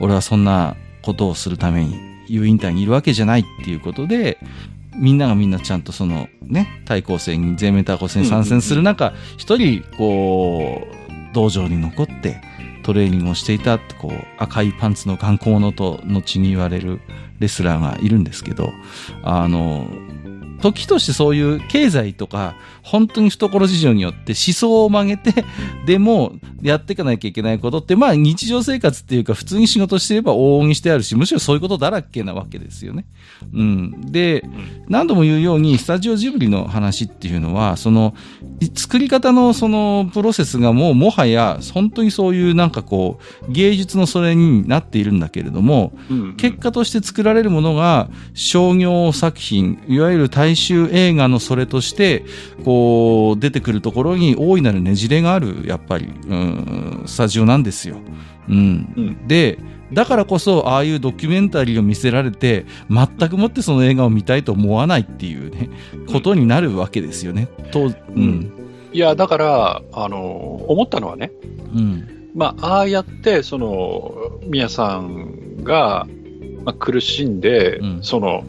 [0.00, 1.98] 俺はそんなことをするために、
[2.28, 4.38] U インターにいるわけじゃないっていうことで、
[4.96, 12.40] みんながみんなちゃんとそのね、対抗戦に、全面対抗戦に参戦する中、一人、こう、道場に残って、
[12.82, 17.00] トレーニングをしていたって、こう、赤いパンツの頑固者と後に言われる
[17.40, 18.72] レスラーがいるんですけど、
[19.22, 19.88] あの、
[20.64, 25.44] 時としてそういう経済とか、本当に懐事情によって思想を曲げて、
[25.84, 33.04] でもやっていかなきゃいけないことって、まあ日常生活っていうか普通に仕事してれば往々にしてあるし、むしろそういうことだらけなわけですよね。
[33.52, 34.10] うん。
[34.10, 34.42] で、
[34.88, 38.14] 何度も言うように、スタジオジブリの話っていうのは、その、
[38.74, 45.92] 作り方のそのプロセスがもうもはや、本当にそういうなんかこう、芸術のそれになっているんだけれども、
[46.38, 52.24] 結果として作られるものが商業作品、いわゆる大衆映画のそれとして、
[52.64, 57.96] こう、出てくるところに大いなるねじれがある、やっぱり、うん、スタジオなんですよ。
[58.48, 58.94] うん。
[58.96, 59.58] うん、で、
[59.92, 65.70] だからこそ、ああいうドキュメンタリーを見せられて、全くもってその映画を見たいと思わないっていうね、
[66.12, 67.48] ことになるわけですよね。
[67.72, 68.52] と、うん。
[68.92, 71.32] いや、だから、あの、思ったのはね、
[71.74, 72.30] うん。
[72.34, 76.06] まあ、ああやって、その、宮さんが、
[76.64, 78.44] まあ、苦しんで、うん、その、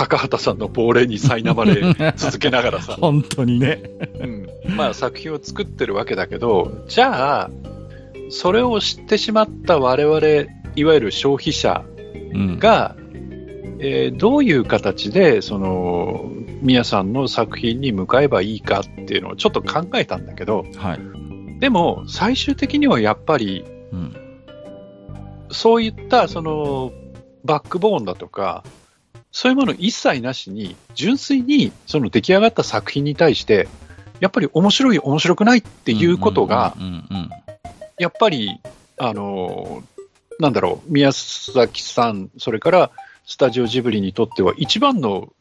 [0.00, 1.82] 高畑さんの亡霊に苛まれ
[2.16, 2.96] 続けながらさ。
[2.98, 3.82] 本当にね、
[4.18, 4.48] うん。
[4.74, 7.50] まあ、作品を作ってるわけだけどじゃあ
[8.30, 10.18] それを知ってしまった我々
[10.74, 11.84] いわゆる消費者
[12.58, 16.30] が、うん、えー、どういう形でその
[16.62, 24.16] 宮さんの作品に向かえばいいかっていうのをちょっと考えたんだけど、はい、でも最終的にはやっぱり、うん、
[25.50, 26.92] そういったその
[27.44, 28.64] バックボーンだとか
[29.32, 33.68] そういうもの一切なしに、純粋にその出来上がった作品に対して、
[34.20, 36.74] やっぱり面白い、面白くないっていうことが、
[37.98, 38.60] やっぱり、
[38.98, 39.82] あの、
[40.38, 42.90] なんだろう、宮崎さん、それから
[43.26, 45.32] スタジオジブリにとっては一番の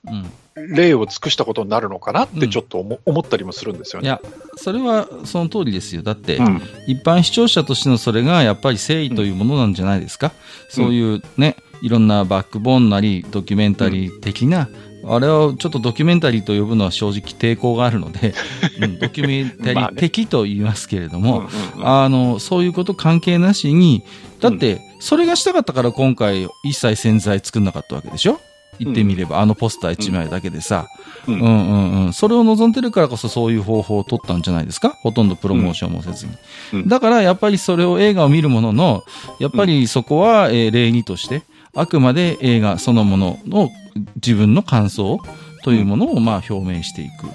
[0.55, 4.07] 例を尽くしたことになるのかなってちょっと思,、思ったりもするんですよね。
[4.07, 4.21] いや、
[4.55, 6.03] それはその通りですよ。
[6.03, 10.27] だって、うん、一般視聴者としてのそれがやっぱり誠意というものなんじゃないですか？
[10.27, 10.31] うん、
[10.69, 14.67] そういうね、いろんなバックボーンなりドキュメンタリー的な、
[15.03, 18.33] うん、あれをちょっとドキュメンタリーと呼ぶのは正直抵抗があるので、
[18.81, 21.49] うん、ドキュメンタリー的と言いますけれども、
[21.81, 24.03] あのそういうこと関係なしに
[24.41, 28.39] だってそれがしたかったから今回一切洗剤作んなかったわけでしょ？
[28.79, 30.87] 言ってみれば、うん、あのポスター1枚だけでさ、
[31.27, 31.41] うん、うん。
[31.41, 34.91] うんうんそれを望んでるからこそそういう方法を取ったんじゃないですか？
[35.01, 36.31] ほとんどプロモーションもせずに、
[36.73, 39.03] うん、だからやっぱりそれを映画を見るものの
[39.39, 41.41] やっぱりそこは、えー、例にとして
[41.75, 43.69] あくまで映画そのものの
[44.15, 45.19] 自分の感想
[45.63, 47.27] というものをまあ表明していく。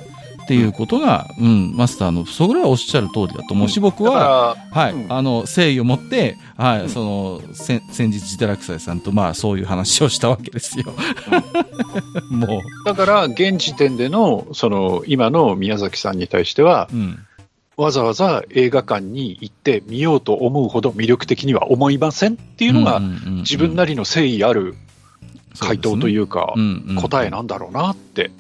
[0.45, 7.81] っていうことが、うん、マスターの、それはおっしゃる通りだと思うし、僕は、はい、あの、誠意を持って、はい、その、先
[8.13, 10.93] 日、ジタラクサイさんと、まあ、そういう話をしたわけですよ。
[12.29, 12.61] もう。
[12.85, 17.19] だから、現時点での、その、今の宮崎さんに対しては、うん
[17.77, 24.77] わざわざ映画館に行って見ようと思うほど魅力的には思いませんっていうのが、自分なりの誠意ある
[25.59, 26.55] 回答というか、
[27.01, 28.31] 答えなんだろうなって。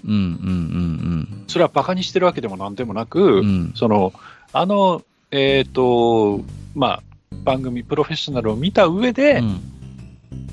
[1.49, 3.43] それはバカにしてるわけでもなんでもなく、
[3.74, 4.12] その、
[4.53, 6.41] あの、えと、
[6.74, 7.03] まあ、
[7.45, 9.43] 番組、プロフェッショナルを見た上で、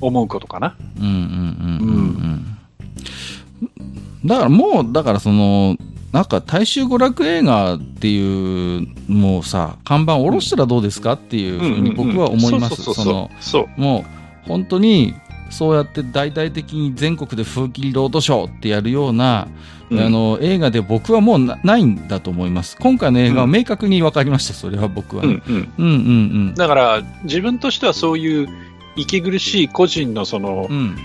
[0.00, 0.76] 思うことかな。
[4.24, 5.76] だからもう、だからその、
[6.12, 12.82] なんか大衆娯楽映画っていうもうさ看板下ろしたらどうですかっていうふうに僕は思います。
[12.82, 13.30] その
[13.76, 14.04] も
[14.44, 15.14] う本当に
[15.50, 19.48] そうやって大々的に全国で風切りロードショーってやるような、
[19.90, 22.76] うん、あの映画で僕はもうないんだと思います。
[22.78, 25.54] 今回の映画は明確に分かりました、それは僕は、ね、うん。
[25.54, 25.90] うんうんう
[26.52, 28.48] ん、だから自分としてはそういう
[28.96, 30.96] 息苦しい個人のその、うん、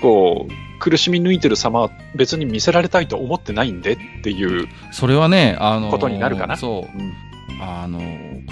[0.00, 0.52] こう
[0.84, 6.58] 苦しみ抜いてる様は別に見せられたいと思ってないんでっていうそれはね、あのことになるかな。
[6.58, 8.00] そう、うん、あの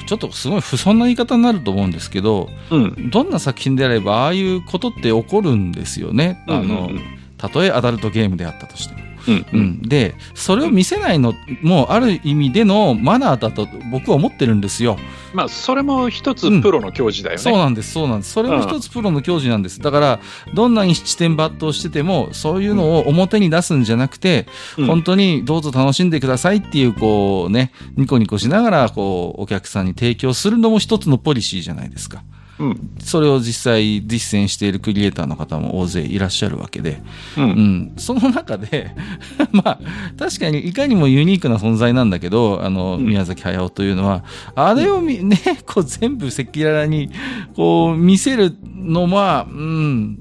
[0.06, 6.42] ちょっとすごい不遜な言い方になると思うんですけど、うん、どんな作品であればああいうことって起こるんですよね。
[6.48, 6.90] あの、
[7.36, 9.01] たとえアダルトゲームであったとしても。
[9.28, 14.98] うんうん、でそれを見せないのもある意味でのマナーだと僕は思ってるんですよ。
[15.32, 18.32] まあそれも一つプロの教授だよね、うん、そうなんですそうなんです。
[18.32, 20.20] それも一つプロの教授なんです、だから
[20.54, 24.46] どんなに七点抜刀しててもそういうのを表に出すんじゃなくて、
[24.76, 32.22] うん、本当にどうぞ楽しんでくださいっていうこうねニコニコしながらこうお客さんに提供するのも一つのポリシーじゃないですか。
[32.62, 37.02] うん、それを実際実践しているクリエイターの方も大勢いらっしゃるわけで、
[37.36, 38.94] うん、うん、その中で
[39.50, 39.78] まあ
[40.16, 44.22] 確かにいかにもユニークな存在なんだけどあの、宮崎駿というのは
[44.54, 45.36] あれをみ、ね、
[45.66, 47.10] こう全部赤裸々に
[47.56, 50.18] こう見せるのは、うん、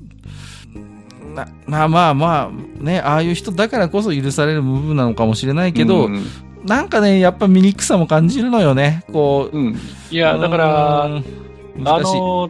[1.36, 6.26] ままあまあまあねああいう人だからこそ許される部分なのかもしれないけど、うん。
[6.66, 9.04] なんかね、やっぱ醜さも感じるのよね。
[9.12, 9.58] こう。
[9.58, 9.76] うん、
[10.12, 11.10] いや、だから、
[11.86, 12.50] あの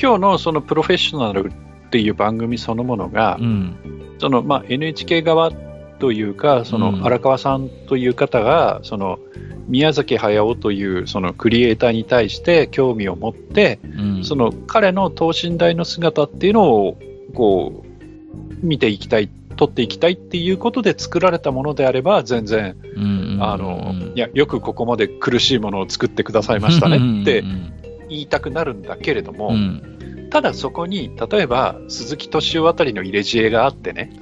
[0.00, 1.52] 今日のそのプロフェッショナル
[1.86, 3.76] っていう番組そのものが、うん、
[4.18, 5.50] そのまあ、NHK 側
[5.98, 7.06] というか、そのうん。
[7.06, 9.18] 荒川さんという方が、その
[9.66, 14.24] 宮崎駿というそのクリエイターに対して興味を持って、うん。
[14.24, 16.98] その彼の等身大の姿っていうのを
[17.34, 27.72] こう見ていきたい、撮っていきたいっていうことで作られたものであれば、全然、うんあのいやよくここまで苦しいものを作ってくださいましたねってうん
[28.08, 30.28] 言いたくなるんだけれども、うん。
[30.30, 34.12] ただそこに例えば鈴木敏夫あたりの入れ知恵があってね、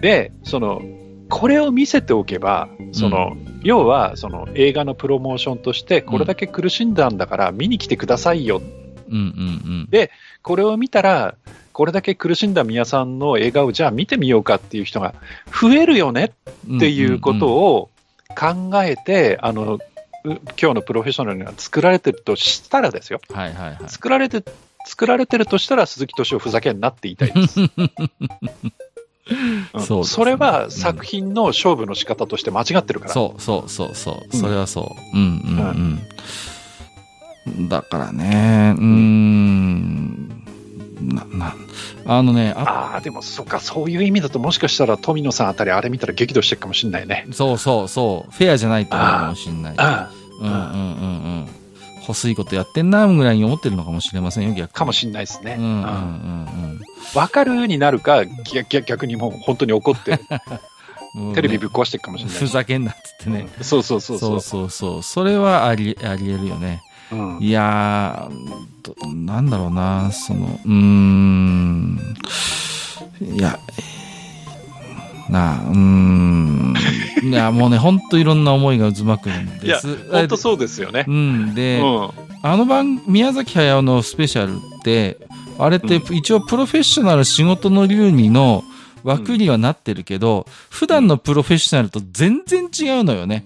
[0.00, 0.82] でその
[1.28, 8.60] これを見せておけば、その要はその映画のプロモーションとして、これだけ苦しんだんだから見に来てくださいよ、
[9.08, 10.10] うんうんで
[10.42, 11.36] これを見たら、
[11.72, 15.14] これだけ苦しんだ宮さんの映画をじゃあ見てみようかっていう人が
[15.46, 16.32] 増えるよね
[16.68, 17.90] うんっていうことを
[18.28, 19.78] 考えて、あのう
[20.24, 23.78] 今日のプロフェッショナルが作られてるとしたらですよ、はいはいはい。
[23.88, 24.42] 作られて
[24.84, 27.60] 作られてるとしたら、鈴木敏夫ふざけんなって言いたいです。
[29.74, 29.80] うん。
[29.80, 30.04] そうね。
[30.04, 33.12] それは作品の勝負の仕方として間違ってるから。
[33.12, 34.22] そうそうそうそう。
[34.32, 34.40] うん。
[34.40, 35.16] それはそう。
[35.16, 36.00] うんうん
[37.46, 37.68] うん。
[37.68, 38.74] だからね。
[38.76, 40.41] うーん
[41.02, 41.54] なな
[42.04, 47.26] あのねあああ、でもそっか、そういう意味だと、もしかしたら富野さんあたり、あれ見たら激怒してるかもしれないね。
[47.32, 48.32] そうそうそう。
[48.32, 49.74] フェアじゃないって思うかもしれない。
[49.76, 50.64] あうんうんうんう
[51.44, 51.48] ん。
[52.02, 55.56] 細いことやってんなぐらいに思ってるのかもしれませんよ逆かもしれないですね。
[55.58, 56.80] うんうんうんうん。
[57.14, 60.18] わかるになるか、逆逆逆にもう本当に怒って、
[61.34, 62.38] テレビぶっ壊してるかもしれない。
[62.38, 62.52] ふし。
[62.52, 63.46] ざけんなっつってね。
[63.58, 63.64] うん。
[63.64, 64.40] そうそうそうそう。
[64.40, 66.82] そうそうそれはありありえるよね。
[67.12, 67.38] うん。
[67.40, 68.34] いやー
[68.82, 71.98] どなんだろうなそのうーん。
[73.20, 73.58] いや
[75.28, 76.74] なあうーん。
[77.22, 79.32] いやもうねほんといろんな思いが渦巻くん
[79.64, 81.04] いやです本当そうですよね。
[81.06, 81.10] う。
[81.12, 81.50] ん。
[81.52, 82.10] うで、ん。
[82.42, 85.18] あの番宮崎駿のスペシャルって
[85.58, 88.64] あれって一応プロフェッショナル仕事の流儀の
[89.04, 93.44] 枠にはなってるけど、普段のプロフェッショナルと全然違うのよね。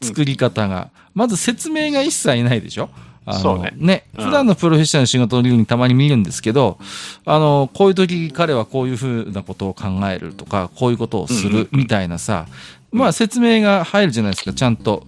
[0.00, 2.90] 作り方が、まず説明が一切ないでしょ？
[3.24, 4.04] あうね。
[4.18, 4.24] うん。
[4.24, 6.78] 普段のプロフェッショナルの仕事の流儀たまに見るんですけど、
[7.24, 12.46] あの、こういう時彼はこういうふうなことを考えるとか、こういうことをするみたいなさ、
[12.90, 15.06] まあ説明が入るじゃないですか、ちゃんと。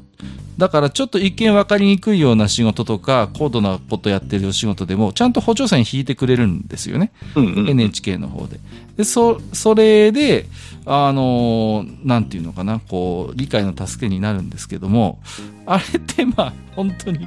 [0.56, 7.10] だからちょっと一見分かりにくいような仕事とか、高度なことやってる仕事でも、ちゃんと補助線引いてくれるんですよね。
[7.34, 8.60] うんうん NHK の方で。
[8.96, 10.46] で、そ、それで、
[10.86, 15.18] あのーなんていうのかな、こう、理解の助けになるんですけども、
[15.66, 17.26] あれってまあ、本当に、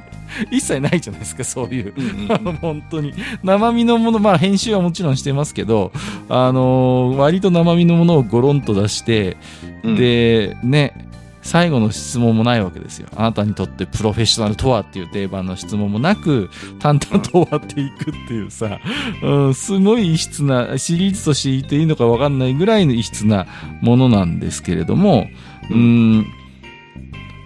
[0.50, 1.92] 一切ないじゃないですか、そういう。
[2.28, 3.12] あの 本当に。
[3.42, 5.92] 生身のもの、まあ編集はもちろんしてますけど、
[6.28, 9.36] あのー割と生身のものをゴロンと出して、
[9.82, 9.96] うん。
[9.96, 11.07] で、ね、
[11.48, 13.08] 最後の質問もないわけですよ。
[13.16, 18.78] あなたにとってプロフェッショナルとはっていう定番の質問もなく、淡々と終わっていくっていうさ、
[19.22, 23.46] うん、すごい異質な、シリーズとして言っていいのかわかんないぐらいの異質な
[23.80, 25.26] ものなんですけれども、
[25.70, 26.26] うん、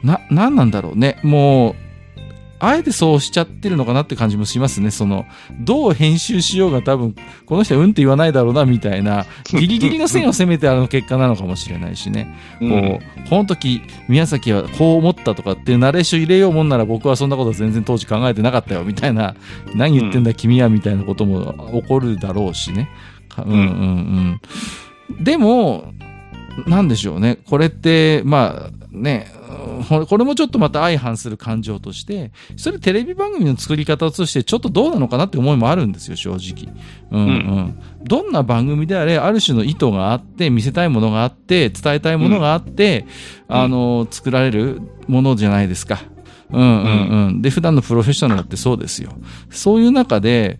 [0.03, 1.21] な、なんなんだろうね。
[1.23, 1.77] もう、
[2.65, 4.93] あえてそうしちゃってるのかなって感じもしますね。
[4.93, 5.27] その、
[5.59, 12.33] どう編集しようが多分、この人はうんって言わないだろうな、みたいな、ギリギリの線を攻めてあの結果なのかもしれないしね。
[12.61, 19.35] うんこう、この時、宮崎はこう思ったとかっていうナレーション入れようもんなら僕はそんなこと全然当時考えてなかったよ、みたいな、
[19.75, 22.89] 何言ってんだ君は、みたいなことも起こるだろうしね。
[23.29, 24.41] かうんうん
[25.11, 25.25] うん。
[25.25, 25.93] でも、
[26.67, 27.39] なんでしょうね。
[27.49, 29.33] これって、まあね、
[29.89, 36.75] ほこれもちょっとまた相反する感情として、それテレビ番組の作り方としてちょっとどうなのかなって思いもあるんですよ、正直。
[37.11, 37.81] うんうん。
[38.05, 43.07] どんな番組であれ、ある種の意図があって、見せたいものがあって、伝えたいものがあって、
[43.49, 46.03] うんあの、作られるものじゃないですか。
[46.51, 47.43] うんうんうん。
[47.43, 49.13] で、普段のプロフェッショナルってそうですよ。
[49.51, 50.59] そういう中で、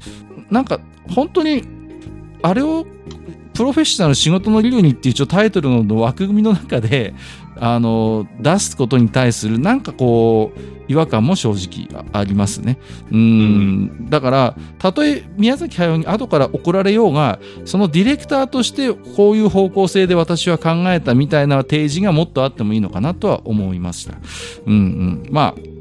[0.51, 0.81] なんか、
[1.11, 1.65] 本当に、
[2.43, 2.87] あれを、
[3.55, 7.15] プロフェッショナル仕事の理論にっていう一応タイトルの枠組みの中で、
[7.57, 12.79] あの、出すことに対するなんかこう、違和感も正直ありますね。
[13.11, 14.11] うん。
[14.11, 24.15] だから、たとえ宮崎駿に後から怒られようが、そのディレクターとしてこういう方向性で私は考えたみたいな提示がもっとあってもいいのかなとは思いました。
[24.67, 25.27] うんうん。
[25.31, 25.72] まあ、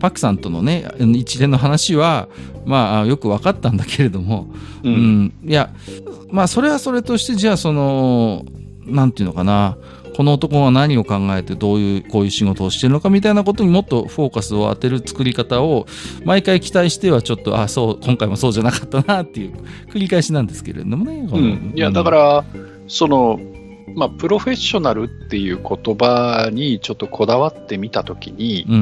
[0.00, 2.28] パクさんとのね、一連の話は、
[2.64, 4.48] まあ、よく分かったんだけれども、
[4.82, 5.22] ううん。
[5.24, 5.70] ん、いや、
[6.30, 8.44] まあ、それはそれとして、じゃあ、その、
[8.86, 9.76] なんていうのかな、
[10.16, 15.86] この男が何を考えて、どういう、こういう仕事をしてるのかみたいなことにもっとフォーカスを当てる作り方を、
[16.24, 19.52] 毎回期待しては、ちょっと、あ、そう、今回もそうじゃなかったなっていう、
[19.92, 21.28] 繰り返しなんですけれどもね。
[21.30, 22.44] うん、いや、だか、ら、
[22.88, 23.38] その、
[23.94, 28.74] まあ、プロフェッショナルっていう言葉にちょっとこだわってみたときに、うん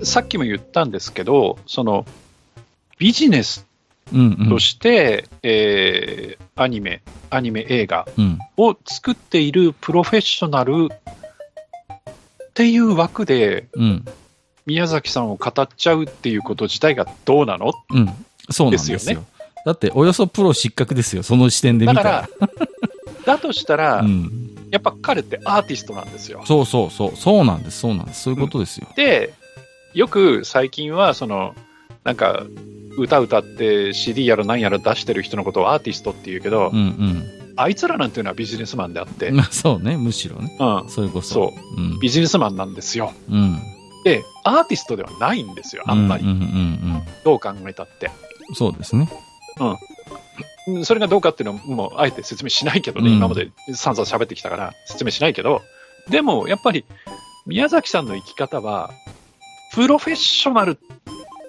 [0.00, 0.06] うん。
[0.06, 2.06] さっきも言ったんですけど、その、
[2.98, 3.66] ビジネス
[4.12, 4.48] うんうん。
[4.48, 8.38] として、えーアニメ、アニメ映画うん。
[8.56, 14.04] を作っているプロフェッショナルっていう枠で、うん。
[14.66, 17.72] 宮崎さんを語っちゃうっていうこと自体がどうなの？
[17.90, 18.08] うん。
[18.50, 18.98] そうなんですよ。
[18.98, 19.24] ですよ
[19.64, 22.66] だっておよそプロ失格ですよその視点で見ただからら、
[23.24, 26.42] だとしたら、うん、やっぱ彼ってアーティストなんですよ。
[26.44, 27.16] そうそうそう。
[27.16, 27.80] そうなんです。
[27.80, 28.22] そうなんです。
[28.22, 29.32] そういうことですよ、で、
[29.94, 31.54] よく最近は、その、
[32.04, 32.44] なんか、
[32.98, 39.98] 歌歌って CD やら何やら出してる人のことをアーティストって言うけど、うんあいつらなんていうのはビジネスマンであって、うんまあそうね。
[39.98, 40.56] むしろね。
[40.58, 41.80] うん、それこそそう。
[41.80, 42.00] うん。
[42.00, 43.12] ビジネスマンなんですよ。
[43.30, 43.60] うん。
[44.04, 46.24] で、アーティストではないんですよ、あんまり。
[46.24, 48.06] うんうんうんどう考えたって。
[48.48, 49.08] うんそうですね。
[49.60, 49.76] うん
[50.84, 53.16] それがどうかっていうのは、もうあえて説明しないけどね、うん。
[53.16, 55.62] 今まで散々喋ってきたから説明しないけど、
[56.08, 56.84] でもやっぱり
[57.46, 58.90] 宮崎さんの生き方は、
[59.72, 60.74] プロフェッショナルっ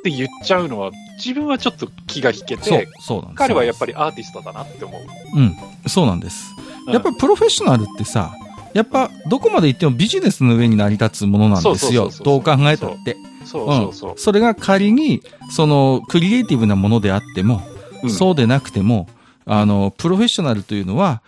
[0.04, 2.88] て言っちゃうのは、自分はちょっと気が引けて、
[3.36, 5.02] 彼はやっぱりアーティストだなって思う。
[5.38, 5.56] うん
[5.88, 6.52] そうなんです。
[6.88, 6.94] うん。
[6.94, 8.34] やっぱりプロフェッショナルってさ
[8.74, 12.10] やっぱどこまで行ってもビジネスの上に成り立つものなんですよ。
[12.24, 13.18] どう考えたって。
[13.46, 14.14] そうそうそう。
[14.18, 17.62] それが仮にそのクリエイティブなものであっても、
[18.04, 19.08] うんそうでなくても
[19.46, 21.22] あのプロフェッショナルというのは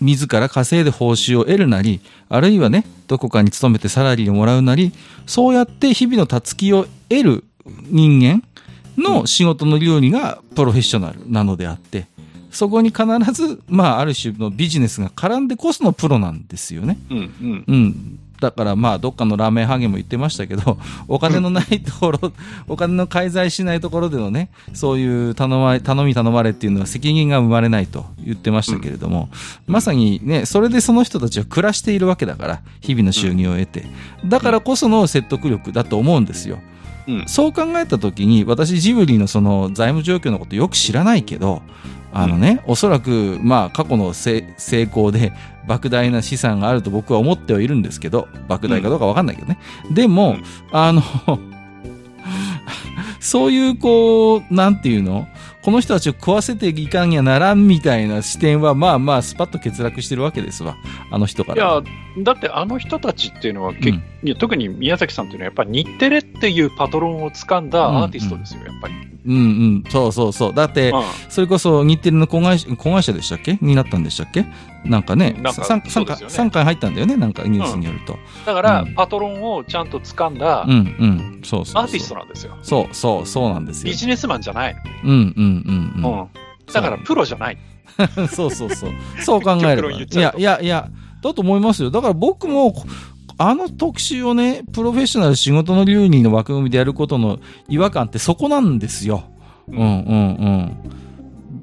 [0.00, 4.92] 自ら稼いで報酬を得るなりあるいはねどこかに勤めてサラリーをもらうなり
[5.26, 8.42] そうやって日々のたつきを得る人間
[8.96, 12.06] の仕事の料理がプロフェッショナルなのであって
[12.50, 16.98] そこに必ず、まあ、ある種のビジネスが絡んでこそのプロなんですよね。
[17.08, 17.64] うんうん。
[17.66, 18.18] うん。
[18.40, 20.78] だからまあ、どっかのラーメンハゲも言ってましたけど、
[21.08, 22.32] お金のないところ、
[22.68, 29.28] お金の介在しないところでのね、そういう頼ま頼み頼まれっていうのは責任が生まれないと言ってましたけれども、
[29.66, 33.84] まさにね、それでその人たちは暮らしているわけだから、日々の収入を得て。
[34.24, 36.58] だからこその説得力だと思うんですよ。
[37.06, 37.24] うん。
[37.26, 41.62] そう考えたときに、私ジブリのその財務状況のことよく知らないけど、
[42.12, 45.32] あのね、おそらく、まあ、過去のせ成功で、
[45.70, 49.58] 莫大な資産があると僕は思ってはいるんですけど、莫大かどうかわかんないけどね。
[49.90, 50.42] でも、うん
[50.72, 51.02] あの、
[53.20, 55.28] そういう、こう、なんていうの？
[55.62, 60.76] この人たちを食わせていかんやならんみたいな視点は、まあまあ、スパッと欠落してるわけですわ。
[61.10, 61.56] あの人から。
[61.56, 61.82] いや、
[62.22, 64.02] だってあの人たちっていうのは、けうん
[64.38, 68.94] 特に宮崎さんっていうのは、やっぱり日テレっていうパトロンを掴んだアーティストですよ、やっぱり。
[69.26, 70.54] うんうん、そうそうそう。
[70.54, 73.58] だって、うんそれこそ日テレの子会社子会社でしたっけ？
[73.60, 74.46] になったんでしたっけ？
[74.84, 78.16] なんかね、なんか三三回ね入ったんだよね、なんかニュースによると。
[78.46, 81.82] だから、うんパトロンをちゃんと掴んだうんうん、そうそう。
[81.82, 82.56] アーティストなんですよ。
[82.62, 83.96] そうそう、そうなんですよビ。
[83.96, 84.76] ジネスマンじゃない。
[85.04, 86.20] うんうんうんうん。
[86.20, 86.28] うん
[86.72, 87.58] だから、プロじゃない。
[88.30, 88.90] そうそうそう。
[89.20, 89.74] そう考えれば。
[89.76, 90.88] 極論言っいやいやいや、
[91.20, 91.90] だと思いますよ。
[91.90, 92.72] だから僕も、
[93.42, 97.38] あの特集をね、プロフェッショナル仕事の流儀の枠組みでやることの
[97.70, 99.24] 違和感ってそこなんですよ。
[99.66, 100.76] うんうんうん。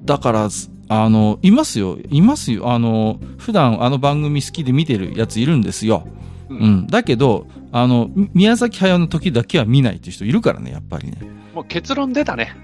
[0.03, 0.49] だから、
[0.89, 1.99] あの、いますよ。
[2.09, 2.71] いますよ。
[2.71, 6.07] あの、普段あの番組好きで見てるやついるんですよ。
[6.49, 6.87] ううんん。
[6.87, 11.19] だけど、あの、み宮崎駿の時だけは見ないっていう人いるからね、やっぱりね。
[11.53, 12.55] もう結論出たね。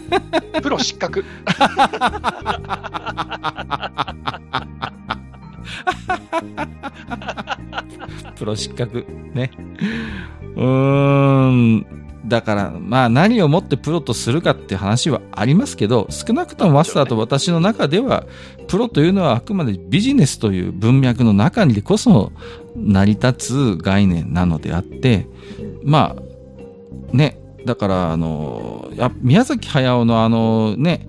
[0.62, 1.22] プロ失格。
[8.36, 9.06] プロ失格。
[9.34, 9.50] ね。
[10.56, 11.86] うーん。
[12.26, 18.24] だから、まあ何をもってプロとするかって話はありますけど、少なくともマスターと私の中では、
[18.66, 22.32] プロというのはあくまでビジネスという文脈の中にこそ
[22.76, 25.26] 成り立つ概念なのであって、
[25.82, 31.06] まあ、ね、だから、あの、や宮崎駿のあのね、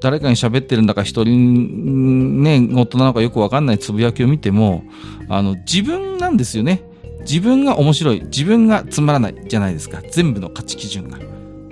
[0.00, 4.84] 誰かに喋ってるんだか一人ね、大人なのかよくわかんないつぶやきを見ても、
[5.28, 6.82] あの、自分なんですよね。
[7.20, 8.22] 自分が面白い。
[8.24, 10.00] 自分がつまらないじゃないですか。
[10.10, 11.18] 全部の価値基準が。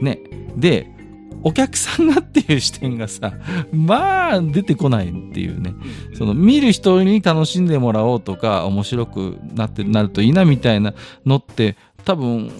[0.01, 0.20] ね。
[0.57, 0.89] で、
[1.43, 3.35] お客さんがっていう視点がさ、
[3.70, 5.75] まあ出てこないっていうね。
[6.16, 10.95] その見る人に楽しんでもらおうとか、面白くなってなるといいなみたいな
[11.27, 12.51] のって、多分、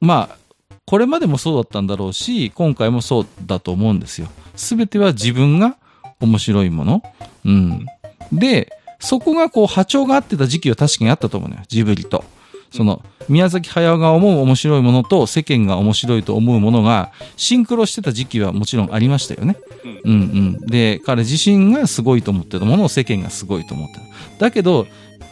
[0.00, 0.38] まあ、
[0.86, 4.28] これまでもそうだったんだろうし、今回もそうだと思うんですよ。
[4.56, 5.76] すべては自分が
[6.20, 7.02] 面白いもの。
[7.44, 7.86] うん。
[8.32, 11.62] で、そこがこう波長が合ってた時期は確かにあったと思うのよ。
[11.68, 12.24] ジブリと。
[12.72, 19.56] その、宮崎駿が思う面白いものと世間が面白いと思うものがシンクロしてた時期はもちろんありましたよね。
[20.04, 20.58] うんうん。
[20.66, 24.00] で、彼自身がすごいと思ってたものを世間がすごいと思ってる。
[24.38, 24.86] だけど、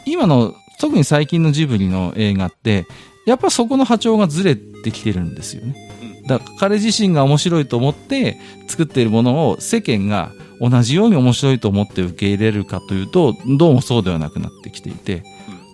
[0.05, 2.85] 今の、特に最近のジブリの映画って、
[3.25, 5.84] やっぱそこの波長がずれてきてるんですよね。
[6.27, 15.23] だから彼自身が面白いと思って作っているものを世間が同じように面白いと思って受け入れるかというと、どうもそうではなくなってきていて、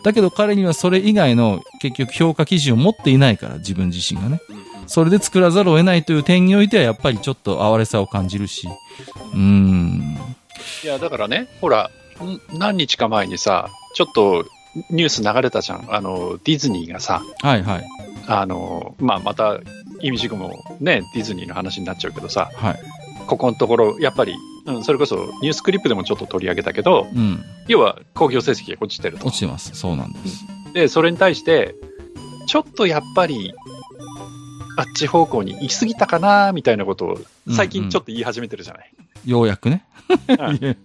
[0.04, 4.42] だけど彼にはそれ以外の結局評価基準を持っていないから、自分自身がね。
[4.88, 8.68] それで作らざるを得ないという点においては、やっぱりちょっと哀れさを感じるし。
[9.34, 10.18] うん。
[10.84, 11.90] いや、だからね、ほら、
[12.22, 14.46] ん何日か前にさ、ちょっと
[14.90, 15.88] ニュース流れたじゃん。
[15.94, 17.86] あの、ディズニーがさ、はいはい。
[18.28, 19.60] あの、まあ、また、
[20.02, 22.80] 意味軸もね、ディズニーの話になっちゃうけどさ、はい。
[23.28, 24.36] ここのところ、やっぱり、
[24.66, 27.44] うん、それこそニュースクリップでもちょっと取り上げたけど、うん。
[27.68, 29.36] 要は工業成績が落ちてると落。
[29.36, 29.74] ちてます。
[29.74, 30.46] そうなんです。
[30.74, 31.76] で、それに対して、
[32.48, 33.54] ちょっとやっぱり、
[34.78, 37.18] あっち方向に行き過ぎたかな、みたいなことを、
[37.50, 38.92] 最近ちょっと言い始めてるじゃない。
[39.26, 39.86] ようやくね。
[40.28, 40.56] うん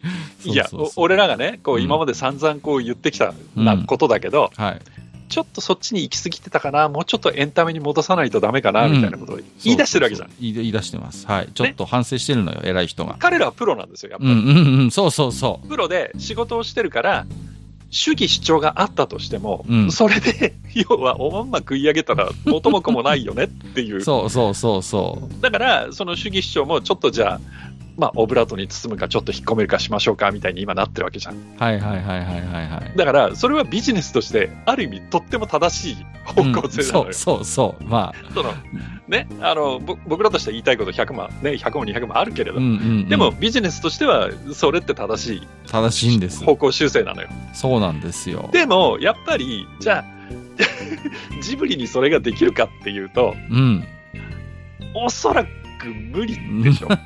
[0.45, 4.81] いや、そうそうそうお俺らがね、こううん今まで散々こう言ってきたなことだけど、はい。
[5.29, 10.31] ちょっとそっちに行き過ぎてたかな、もうちょっとエンタメに戻さないとダメかな、みたいなことを言い出してるわけじゃん。
[10.41, 11.27] 言い言い出してます。
[11.27, 11.49] はい。
[11.53, 13.16] ちょっと反省してるのよ、偉い人が。
[13.18, 14.33] 彼らはプロなんですよ、やっぱり。
[14.33, 14.91] うんうんうん。
[14.91, 17.27] そうそうそプロで仕事をしてるから、
[17.91, 24.03] 主義主張があったとしても、うんそれで、 要はおまんま食い上げたら元も子もないよねっていうう。。
[24.03, 27.41] そうそうそうそだから、その主義主張もちょっとじゃあ、
[27.97, 31.34] まあ、オブラートに包むか、ちょっと引っ込めるかしましょうかみたいに今なってるわけじゃん。
[31.34, 31.38] う。
[31.59, 32.97] はいはいはいはいはいはい。
[32.97, 37.07] だから、それはビジネスとして、ある意味、とっても正しい方向性なのよ。
[37.09, 37.84] うんそうそうそう。
[37.84, 38.53] まあ、その
[39.09, 42.74] ね、あのぼ僕らとしては言いたいこと100万、ね、100万、200万あるけれど、うんうんう
[43.05, 46.44] んでも、ビジネスとしては、それって正しい正しいんです。
[46.44, 47.28] 方向修正なのよ。
[47.55, 48.51] そうなんですよ。
[48.53, 50.05] でも、やっぱり、じゃあ、
[51.42, 53.84] ジブリにそれができるかっていうと、うん。
[54.94, 55.47] おそら
[55.93, 56.89] く無理でしょ。
[56.89, 56.97] 無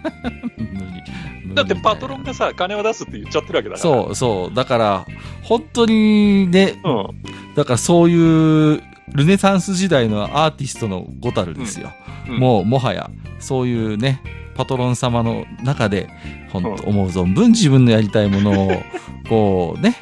[1.48, 1.54] 理。
[1.54, 3.78] だってパトロンがさ、金を出すって言っちゃってるわけだから。
[3.78, 4.54] そうそう。
[4.54, 5.06] だから、
[5.42, 6.88] 本当にね、う。
[6.88, 7.54] うん。
[7.54, 11.92] だからそういう、ルネサンス時代のアーティストのゴタルですよ。
[11.94, 13.10] うんもう、もはや、
[13.40, 14.22] そういうね、
[14.54, 16.08] パトロン様の中で、
[16.52, 18.82] 本当思う存分自分のやりたいものを、
[19.28, 19.96] こうね、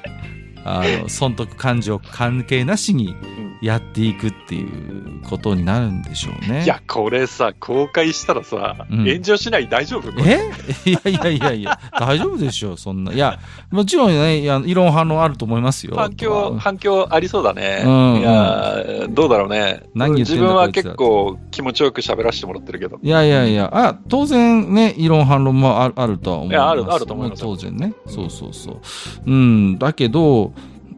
[0.64, 3.14] あの、損得感情関係なしに
[3.60, 6.62] やっていくっていうことになるんでしょうね。
[6.64, 10.10] いや、これさ、公開したらさ、うん炎上しない大丈夫？
[10.24, 10.50] え？
[10.88, 13.12] いやいやいやいや、大丈夫でしょう、そんな。
[13.12, 13.38] いや、
[13.70, 15.94] もちろんね、いや異論反論あると思いますよ。
[15.96, 17.82] 反響、反響ありそうだね。
[17.84, 18.76] うんいや、
[19.10, 19.82] どうだろうね。
[19.94, 22.98] 何自分は結構気持ちよく喋らせてもらってるけど。
[23.02, 26.54] いやいやいや、あ、当然ね、異論反論もああるとは思います。
[26.54, 27.92] いやあるあると思います当然ね。
[28.06, 28.76] そうそうそう。
[29.26, 30.52] うん、だけど、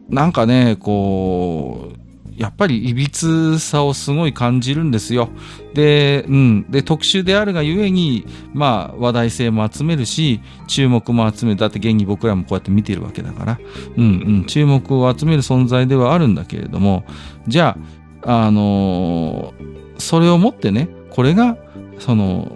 [0.09, 2.00] なんかね、こう、
[2.41, 5.29] やっぱりいびつさをすごい感じるんですよ。
[5.75, 6.65] で、うん。
[6.71, 11.59] で、特殊であるがゆえに、まあ、話題性も集めるし、注目も集める。
[11.59, 13.59] だって現に僕らもこうやって見てるわけだから。
[13.95, 14.07] うんう
[14.39, 14.45] ん。
[14.45, 17.03] 注目を集める存在ではあるんだけれども、
[17.47, 17.77] じゃ
[18.23, 19.71] あ、あのー
[20.01, 21.57] それをもってね、これが、
[21.99, 22.51] その、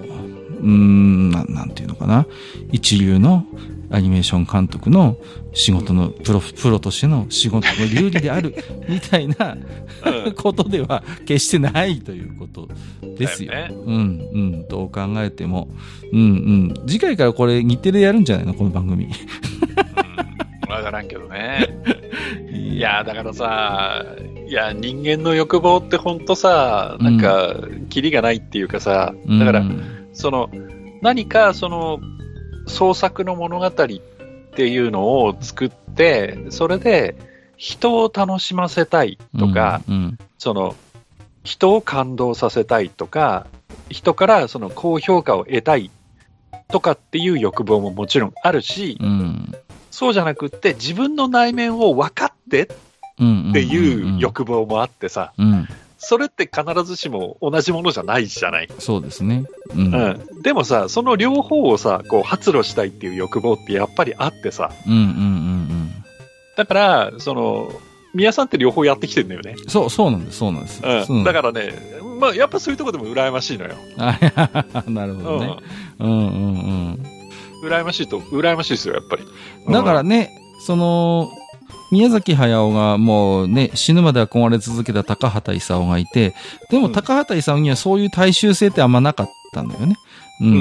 [0.61, 2.25] うん、なんなんていうのかな。
[2.71, 3.45] 一流の
[3.96, 5.18] アニメーション監督の
[5.54, 8.54] 仕事のプロ、プロとしての仕事の流儀である、
[8.89, 9.56] みたいな
[10.26, 12.68] うんことでは決してないということ
[13.18, 13.54] ですよ。
[13.54, 15.70] ねうん、うん、どう考えても。
[16.12, 16.74] うん、うん。
[16.88, 18.54] 次回からこれ日テレでやるんじゃないの？
[18.54, 19.08] この番組。
[20.70, 21.66] わからんけどね。
[22.52, 24.06] いや、だからさ、
[24.50, 27.56] いや、人間の欲望ってほんとさ、なんか、
[27.89, 29.82] キリがないっていうかさ、うん、だからう、ん
[30.12, 30.50] その、
[31.02, 32.00] 何かその、
[32.68, 33.72] 創作の物語っ
[34.55, 37.16] ていうのを作って、それで
[37.57, 40.76] 人を楽しませたいとか、、うん、その、
[41.43, 43.45] 人を感動させたいとか、
[43.89, 45.91] 人からその高評価を得たい
[46.70, 49.51] とかっていう欲望ももちろんあるし、うん、
[49.91, 52.68] そうじゃなくって自分の内面を分かってっ
[53.20, 53.51] うん。
[53.53, 55.68] ていう欲望もあってさ、うん、
[56.08, 58.70] それって必ずしも同じものじゃないじゃない。
[58.78, 59.45] そうですね。
[59.74, 60.41] うん、うん、うん。
[60.43, 65.91] でもさ、その両方をさ、こう発露したいっていう欲望ってやっぱりあってさ、うん、うん、うん。
[66.56, 67.72] だから、その、
[68.14, 69.56] 宮さんって両方やってきてるんだよね。
[69.68, 70.82] そう、そうなんです、そうなんです。
[71.10, 71.24] うん。
[71.24, 71.74] だからね、
[72.20, 73.74] まあやっぱそういうとこでも羨ましいのよ。
[73.97, 74.14] ら、
[74.88, 75.58] なるほうんどね。。
[75.99, 76.28] うん、うん、う
[76.93, 77.03] ん。
[77.64, 79.24] 羨ましいと、羨ましいですよ、やっぱり。
[79.74, 80.30] だからね、
[80.66, 81.30] その、
[81.91, 86.36] 宮崎駿がもうね、死ぬまで憧れ続けた高畑勲がいて、
[86.70, 89.95] でもうん高畑勲にはそういう大衆性ってあんまなかったんだよね。
[90.41, 90.45] う。
[90.45, 90.53] うん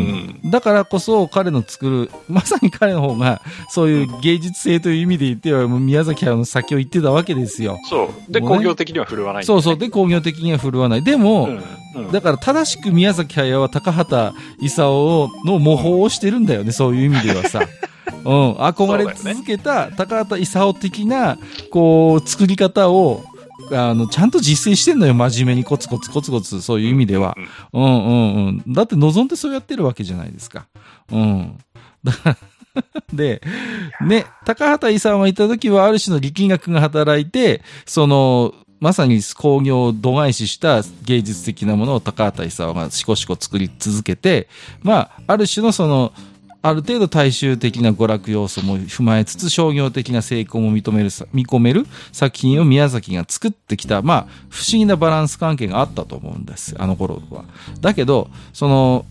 [0.45, 0.51] ん。
[0.51, 7.79] だからこそ彼の作る、まさに彼の方がそういう芸術性という意味で言ってはもう宮崎駿の先を言ってたわけですよ。
[7.89, 8.33] そう。
[8.33, 9.79] で、工業的には振るわないね、そうそう。
[9.79, 11.05] で、工業的には振るわない。
[11.05, 11.63] でも、うん。
[11.97, 12.13] うん。
[12.13, 17.63] だから正しく宮崎駿は高畑勲の模倣をしてるんだよね、そういう意味ではさ。
[18.25, 21.39] うん、憧れ続けた高畑勲的な、
[21.71, 23.23] こう、作り方を、
[23.73, 27.37] あの、ちゃんと実践してんのよ、真面目にコツコツコツコツ、そういう意味では。
[27.73, 28.73] うんうんうん。
[28.73, 30.67] だって望んでそうやってるわけじゃないですか。
[31.11, 31.59] うん。
[32.03, 32.37] だから、
[33.13, 33.43] で、
[34.07, 44.49] ね、高畑勲がいた時はある種の力学が働いて、その、まさに工業を度外視した芸術的なものを高畑勲がしこしこ作り続けて、
[44.83, 46.13] まあ、ある種のその、
[46.65, 57.45] ある程度大衆的な娯楽要素も踏まえつつ商業的な成功も認める、見込める作品を宮崎が作ってきた、まあ、不思議なバランス関係があったと思うんです、あの頃は。
[57.83, 59.05] だけど、その、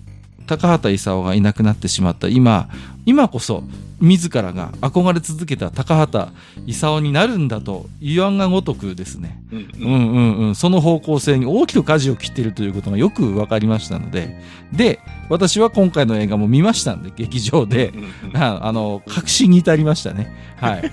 [0.46, 2.28] 高畑勲がいなくなってしまった。
[2.28, 2.70] 今、
[3.06, 3.64] 今こそ
[4.00, 6.32] 自らが憧れ続けた高畑
[6.68, 10.12] 勲になるんだと言わんがごとくですね、うん、うん。
[10.12, 14.42] うんうんその方向性に大きく舵を切っているということがよく分かりましたので。
[14.72, 17.94] で私は今回の映画も見ましたんで劇場で、
[18.34, 20.36] あ あの確信に至りましたね。
[20.58, 20.92] はい。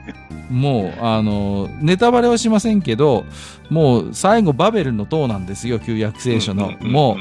[0.52, 3.24] もうあのネタバレはしませんけど
[3.70, 5.78] もう最後バベルの塔なんですよ。
[5.78, 7.16] 旧約聖書の、も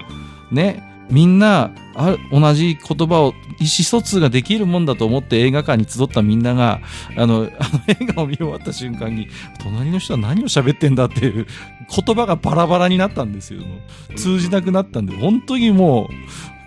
[0.51, 6.79] うねみんなあ同じ言葉を意思疎通ができるもんだと思って映画館に集ったみんなが
[7.17, 9.27] あのあの 映画を見終わった瞬間に
[9.61, 11.47] 隣の人は何を喋ってんだっていう
[12.05, 13.61] 言葉がバラバラになったんですよ。
[14.15, 16.07] 通じなくなったんで本当にもう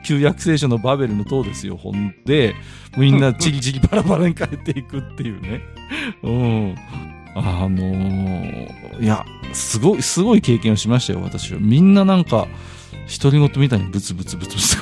[0.05, 2.55] 旧約聖書のバベルの塔ですよほんで。
[2.99, 5.61] みんなチリチリバラバラに変えていくっていうね。
[6.23, 6.75] うん。
[7.35, 9.25] あのー、いや
[9.55, 11.59] すごいすごい経験をしましたよ私は。
[11.61, 12.47] みんななんか
[13.23, 14.77] 独り言みたいにブツブツブツブツ。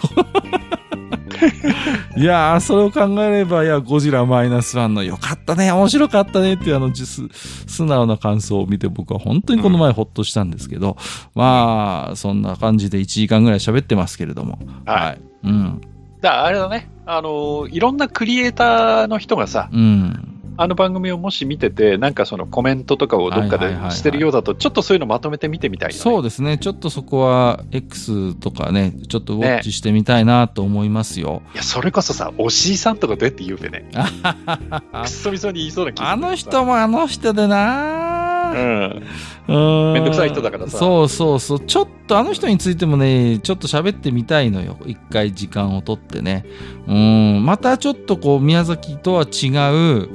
[2.17, 10.97] いやー、それを考えれば、いや、ゴジラマイナスワンのよかったね、面白かったねっていうあの、素直な感想を見て僕は本当にこの前ほっとしたんですけど、うん、
[11.35, 14.59] まあ、そんな感じで1時間ぐらい喋ってますけれども。
[14.85, 15.05] はい。
[15.05, 15.81] はい、うん。
[16.21, 20.40] だあれだね、あのいろんなクリエイターの人がさ、うん。
[20.57, 31.43] あの番組をもし見てて、なんかそのコメントとかをどっかでしてるようだと、ちょっとそういうのまとめて見てみたい、ね、そうですね、ちょっとそこは X とかね、ちょっとウォッチしてみたいなと思いますよ。
[31.47, 39.03] ね、いや、それこそさ、おしいさんとかどうやって言うてね、 くっそみそに言いそうな気があの人もあの人でなうん。
[39.49, 39.93] うん。
[39.95, 40.79] めんどくさい人だからさ。
[40.79, 41.61] そうそうそう。
[41.61, 44.77] ちょっとあの人についてもね、ちょっと喋ってみたいのよ。
[44.87, 46.45] 一回時間をとってね。
[46.87, 47.45] うん。
[47.45, 50.09] またちょっとこう、宮崎とは違う、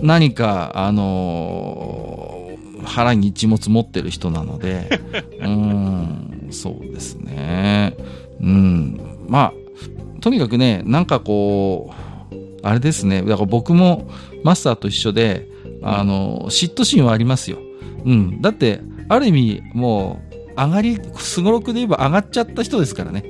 [0.00, 5.00] 何か、あのー、腹に一物持ってる人なので、
[5.40, 7.96] うん、そうですね。
[8.40, 9.00] うん。
[9.28, 9.52] まあ、
[10.20, 12.08] とにかくね、なんかこう、
[12.62, 13.22] あれですね。
[13.22, 14.08] だから僕も
[14.44, 15.46] マスターと一緒で、
[15.82, 17.58] あの、嫉妬心はありますよ。
[18.04, 18.42] うん。
[18.42, 23.24] だって、ある意味、もう、上がり、すごろくで言えば上がっちゃった人ですからね。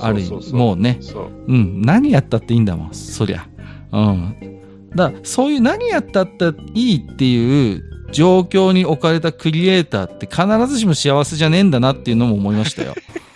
[0.00, 0.98] ある意味、もうね。
[1.46, 1.82] ううん。
[1.82, 3.48] 何やったっていいんだもん、そりゃ。
[3.92, 4.58] うん。
[4.94, 7.82] だそういう何やったっていいっていう
[8.12, 12.94] 状況に置かれたクリエイターって必ずしも幸せじゃねえんだなっていうのも思いましたよ。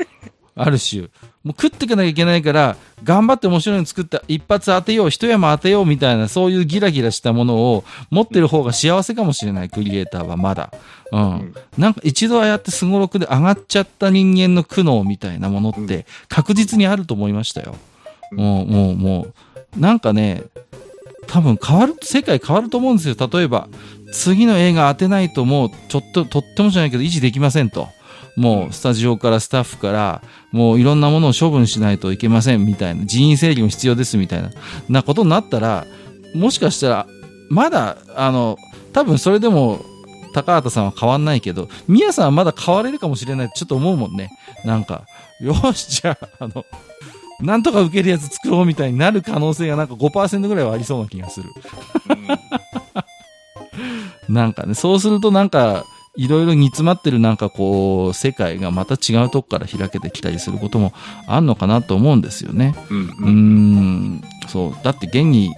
[0.55, 1.09] ある種。
[1.45, 10.72] もう食っていかなきゃいけないから、頑張って面白いの作った一発当てよう、一山当てようみたいな、そういうギラギラしたものを持ってる方が幸せかもしれない、クリエイターはまだ。
[11.11, 11.55] うん。
[11.76, 17.74] なんか一度ああやってすごろくで上がっちゃった人間の苦悩みたいなものって確実にあると思いましたよ。
[18.30, 19.22] もう、もう、も
[19.76, 19.80] う。
[19.80, 20.43] なんかね、
[21.26, 23.16] 多分変わる、世界変わると思うんですよ。
[23.32, 23.68] 例えば、
[24.12, 27.88] 次の映画当てないともう、ちょっと、とってもじゃないけど維持できませんと。
[28.37, 34.51] もう、スタジオからスタッフから、もういろんなものを処分しないといけませんみたいな、人員整理も必要ですみたいな、
[34.89, 35.87] なことになったら、
[36.35, 37.07] もしかしたら、
[37.51, 38.57] まだ、あの、
[38.93, 39.85] 多分それでも、
[40.33, 44.30] 高畑さんは変わんないけど、宮さんはまだ変われるかもしれないってちょっと思うもんね。
[44.64, 45.05] なんか、
[45.41, 46.64] よし、じゃあ、あの、
[47.43, 51.51] なんとか受けるやつ作ろうみたいになる可能性がなんか5%ぐらいはありそうな気がする。
[54.28, 55.85] なんかね、そうするとなんか、
[56.16, 60.92] いろいろ煮詰まってるなんかこう、世界がまた違うとこから開けてきたりすることも
[61.26, 62.74] あんのかなと思うんですよね。
[62.90, 64.84] うん、うん、そう。
[64.84, 65.54] だって現に、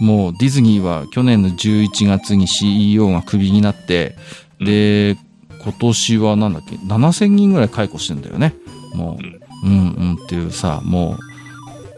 [0.00, 4.16] もうディズニーは去年の11月に CEO がクビになって、
[4.60, 5.16] で、
[5.62, 8.54] 今年はなんだっけ、7000人ぐらい解雇してんだよね。
[8.94, 9.46] もう。
[9.64, 11.16] うんうんっていうさ、も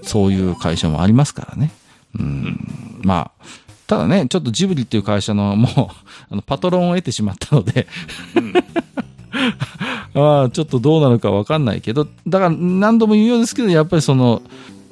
[0.02, 1.70] う、そういう会社もありますからね。
[2.18, 3.44] うん、まあ、
[3.89, 5.70] ただね、ちょっとジブリっていう会社のもう、
[6.30, 7.89] あの、パトロンを得てしまったので
[10.14, 14.43] ああ、ちょっとどうなるかわかんないけど、だから何度も言うようですけど、やっぱりその、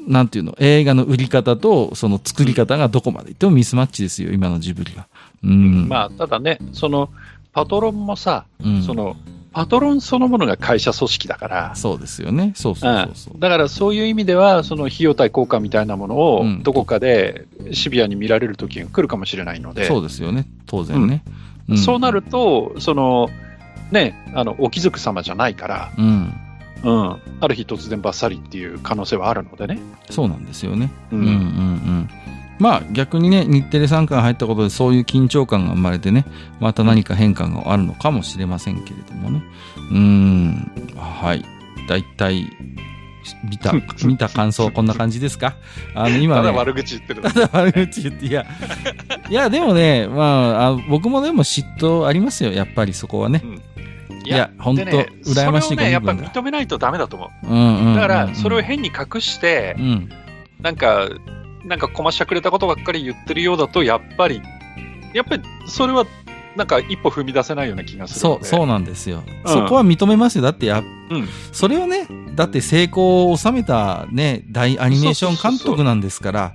[0.08, 5.06] なんていうの、映画の売り方とその作り方がどこまでいってもミスマッチですよ、今のジブリは。
[5.44, 5.88] うん。
[5.88, 7.10] まあ、ただね、その、
[7.52, 9.14] パトロンもさ、うん、その、
[9.56, 11.74] パトロンそのものが会社組織だから。
[11.76, 12.52] そうですよね。
[12.54, 19.86] そうそうそうだからそういう意味では、その費用対効果みたいなものを、どこかでシビアに見られる時が来るかもしれないので。
[19.86, 20.46] そうですよね。
[20.66, 21.24] 当然ね。
[21.70, 23.30] うん、そうなると、その、
[23.92, 26.34] ね、あの、お貴族様じゃないから、うん。
[26.84, 27.16] うん。
[27.40, 29.78] ある日突然ばっさりっていう可能性はあるのでね。
[30.10, 30.92] そうなんですよね。
[31.10, 32.08] うん、うん、うんうん
[32.58, 36.24] まあ逆にね日テレ参加が入ったことでそういう緊張感が生まれてね
[36.60, 39.42] また何か変化があるのかもしれませんけれどもね。
[39.90, 40.72] うーん。
[40.96, 41.44] はい。
[41.88, 42.50] だいたい
[43.48, 43.72] 見た
[44.06, 45.54] 見た感想はこんな感じですか？
[45.94, 46.42] あの今ね。
[46.42, 47.22] ただ悪口言ってる。
[47.22, 48.46] ただ悪口言っていや
[49.28, 50.22] いやでもねま
[50.62, 52.52] ああ僕もでも嫉妬ありますよ。
[52.52, 53.42] やっぱりそこはね。
[54.24, 57.46] いやほんとでね羨ましいそれをね、やっぱ認めないとダメだと思う。
[57.48, 57.94] うんうんうんうん。
[57.94, 60.08] だから、それを変に隠してう、ん。
[60.62, 61.06] なんか、
[61.66, 64.40] なんか、こましゃくれたことばっかり言ってるようだと、やっぱり、
[65.12, 66.06] やっぱり、それは、
[66.54, 68.44] なんか、一歩踏み出せないような気がするそう。
[68.44, 69.22] そうなんですよ。
[69.44, 69.52] うん。
[69.52, 70.42] そこは認めますよ。
[70.42, 71.28] だってや、うん。
[71.52, 76.54] それをね、だって成功を収めたね、大アニメーション監督なんですから、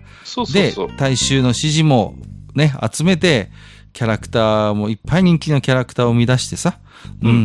[0.54, 2.16] で大衆の支持も
[2.56, 3.52] ね、集めて、
[3.94, 6.80] キャラクターもいっぱい人気のキャラクターを生み出してさ、
[7.22, 7.30] うん。
[7.30, 7.36] うん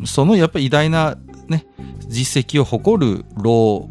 [0.00, 0.06] うん。
[0.06, 1.16] そのやっぱり偉大な
[1.48, 1.66] ね、
[2.08, 3.88] 実績を誇るロ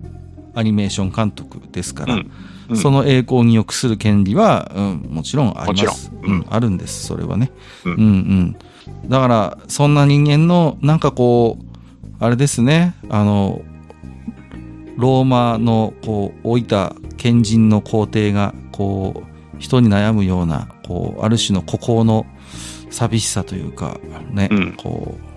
[0.53, 2.31] ーアニメーション監督ですから、うん
[2.70, 6.11] うんその栄光に良くする権利は、うん、もちろんあります。
[6.24, 7.51] うんうん、あるんです、それはね。
[7.86, 9.09] ううんんうん。
[9.09, 11.66] だから、そんな人間の、なんかこう、
[12.20, 13.61] あれですね、あの、
[14.97, 22.26] ローマの、こう、老いた賢人の皇帝が、こう、人に悩むような、こう、ある種の孤高の
[22.89, 23.99] 寂しさというか、
[24.32, 25.34] ね、うんこう、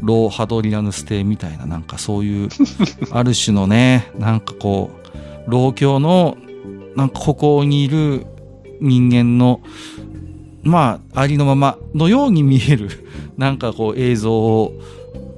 [0.00, 2.48] ローハドリアヌス帝みたいな、なんかそういう、
[3.12, 4.90] ある種のね、なんかこ
[5.46, 6.36] う、老境の、
[6.96, 8.26] なんか孤高にいる
[8.80, 9.60] 人間の、
[10.62, 12.88] まあ、ありのままのように見える、
[13.36, 14.72] なんかこう映像を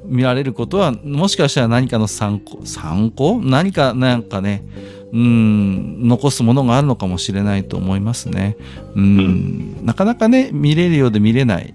[0.07, 3.41] 見られることは、もしかしたら何かの参考、参考？
[3.43, 4.65] 何か、なんかね、
[5.13, 8.57] うん、残すものがあるのかもしれないと思いますね。
[8.95, 11.75] うん、なかなかね、見れるようで見れない、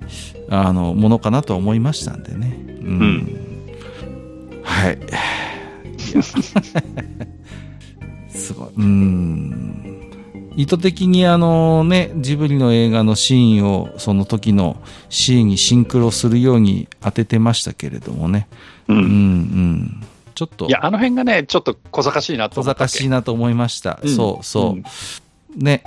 [0.49, 2.57] あの、ものかなとは思いましたんでね。
[2.81, 3.27] うん。
[4.63, 4.99] はい。
[8.41, 8.69] すごい。
[8.77, 10.11] うん。
[10.55, 18.47] 意図的にあのね、ジブリの映画のシーンをその時のシーンにシンクロするように当ててましたけれどもね。
[18.87, 20.03] ううんんうん。
[20.35, 23.99] ちょっといや、あの辺がね、ちょっと小賢しいなと小賢しいなと思いました。
[24.03, 24.71] うんそうそう。
[24.73, 24.83] うん
[25.55, 25.83] ね。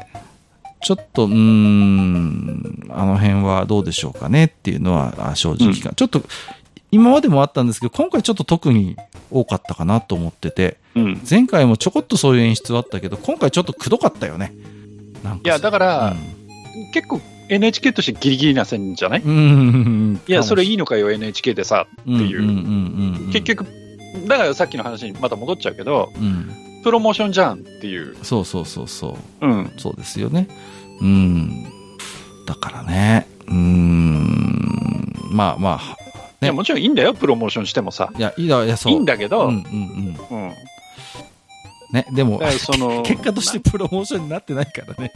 [0.85, 6.23] ちょっと、うーん、あの辺はどうでしょうかねっていうのはあ正直か、ちょっと、
[6.95, 8.97] 今までもあったんですけど、今回ちょっと特に
[9.33, 11.21] 多かったかなと思ってて、うん。
[11.29, 14.55] 前回もちょこっとそういう演出はあったけど、今回ちょっとくどかったよね。
[15.45, 16.15] いや、だから、
[16.93, 23.67] 結構 NHK としてギリギリな線じゃないうん、うんいや、それいいいのかよ、NHK でさ、っていう結、局、
[24.29, 28.15] だからさっきの話にまた戻っちゃうけど、うんうんプロモーションじゃんっていう。
[28.23, 29.47] そうそうそうそう。
[29.47, 29.73] うん。
[29.79, 30.49] そうですよね。
[31.01, 31.65] うん。
[32.47, 36.04] だからね、うーん、まあまあ、
[36.45, 38.11] いや、もちろんいいんだよ、プロモーションしてもさ。
[38.17, 38.93] いや、いいだ、いや、そう。
[38.93, 40.29] いいんだけど、うんうん。
[40.31, 40.53] うんうん。
[41.95, 45.13] ね、でもその結果としてプロモーションになってないからね。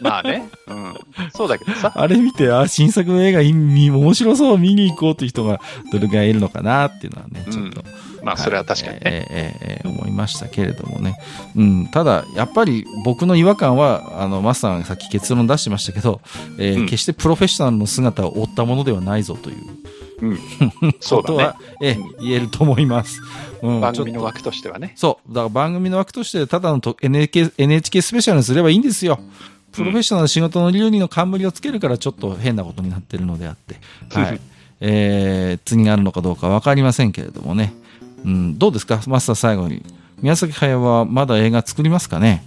[0.00, 0.48] まあね。
[0.68, 0.94] うん。
[1.34, 1.92] そうだけどさ。
[1.92, 3.52] あれ見て、あ、新作の映画いい
[3.90, 5.60] 面白そう、見に行こうっていう人が
[5.90, 7.82] どれぐらいいるのかなっていうのはね、ちょっと。
[8.22, 9.00] まあ、それは確かにね。
[9.04, 11.18] ええええええ思いましたけれどもね。
[11.56, 16.20] うん、ただ、やっぱり僕の違和感は、あの、マスターがさっき結論出してましたけど、
[16.58, 19.56] えーうん決してプロフェッショナルの姿を追ったものではないぞという
[20.20, 20.38] うん。
[21.00, 21.56] そうだねは、。
[21.82, 23.20] ええ言えると思います。
[23.62, 24.92] うん、番組の枠としてはね。
[24.96, 25.28] そう。
[25.30, 29.18] だから番組の枠として、ただのと NHK, NHK スペシャルにすればいいんですよ。
[29.72, 33.76] プロフェッショナルな仕事の流儀の冠をつけるからちょっと変なことになってるのであって。
[34.16, 34.40] はい。
[34.80, 37.72] えー、次があるのかどうかわかりませんけれどもね。
[38.24, 39.00] うん、どうですか？
[39.06, 39.82] マスター最後に。
[40.22, 42.44] 宮崎駿はまだ映画作りますかね？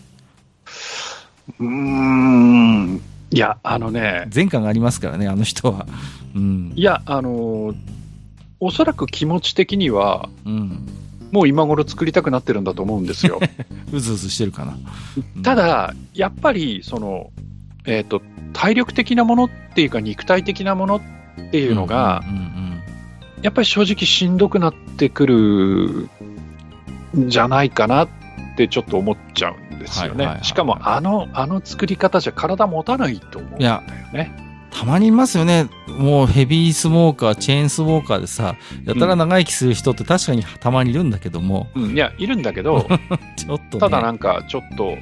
[1.59, 3.01] うーん。
[3.29, 5.85] いや、あのね、前科がありますからね、あの人は。
[6.35, 6.73] うん。
[6.75, 7.75] いや、あのー
[8.59, 10.87] おそらく気持ち的には、うん。
[11.31, 13.39] もう今頃作りたくなってるんだと思うんですよ。
[13.91, 14.77] うずうずしてるかな。
[15.35, 17.29] うんた、だ、やっぱり、その、
[17.85, 18.21] えっ、と、
[18.53, 21.01] 体力的なものっていうか、肉体的なものっ
[21.51, 22.47] ていうのが、うんうん
[23.43, 26.09] やっぱり正直しんどくなってくる
[27.15, 28.09] んじゃないかなっ
[28.57, 34.46] てちょっと思っちゃうんですよねしかも、あの、あの作り方じゃ体持たないと思うんだよね。
[34.79, 35.69] たまにいますよね。
[35.87, 38.55] もうヘビースモーカー、チェーンスモーカーでさ、
[38.85, 42.87] やたら長生きする人って確かにたまにいるんだけども、うん、いや、いるんだけど、
[43.35, 43.79] ちょっと、ね。
[43.79, 44.97] ただなんかちょっと、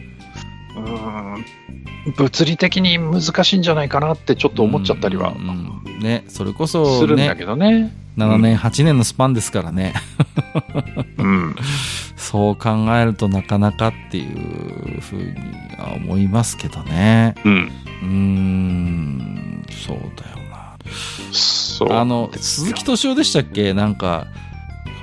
[0.77, 1.45] うーん、
[2.15, 7.93] 物理的に難しいんじゃないかなってちょっと思っちゃったりはうんうんね、それこそ、するんだね、けどね。
[8.17, 9.93] 7年、8年のスパンですからね。
[11.17, 11.55] うん。
[12.15, 15.33] そう考えるとなかなかっていうふうに
[15.77, 17.35] は思いますけどね。
[17.43, 17.71] うん。
[18.01, 20.75] うーん、そうだよな。
[21.31, 21.93] そう。
[21.93, 23.73] あの、鈴木敏夫でしたっけ？
[23.73, 24.27] なんか、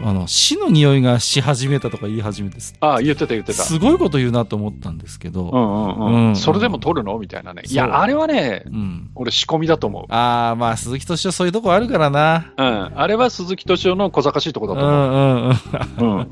[0.04, 3.62] あの死の匂いがし始めたとか言い始めてすああ、言ってた言ってた。
[3.62, 6.28] すごいこと言うなと思ったんですけど、うんうんうん。
[6.28, 7.16] うんそれでも撮るの？
[7.20, 7.62] みたいなね。
[7.64, 10.12] いや、あれはね、うん俺仕込みだと思う。
[10.12, 12.92] ああまあ鈴木敏夫そういうとこあるからなうん。
[12.98, 14.92] あれは鈴木敏夫の小賢しいとこだと思う。
[14.92, 15.58] うんうん
[15.98, 16.28] うんうん。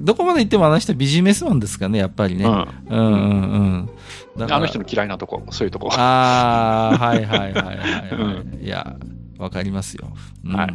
[0.04, 5.90] どこまで行ってもあの人ビジネスマンですかねやっぱりね、うん、うんうんだからあの人の嫌いなとこ、そういうとこ。
[5.92, 8.10] ああはいはいはいはい、はい。
[8.12, 8.60] うん。
[8.62, 8.96] いや
[9.38, 10.08] わかりますよ、
[10.44, 10.52] うん。
[10.56, 10.72] はい。
[10.72, 10.74] ま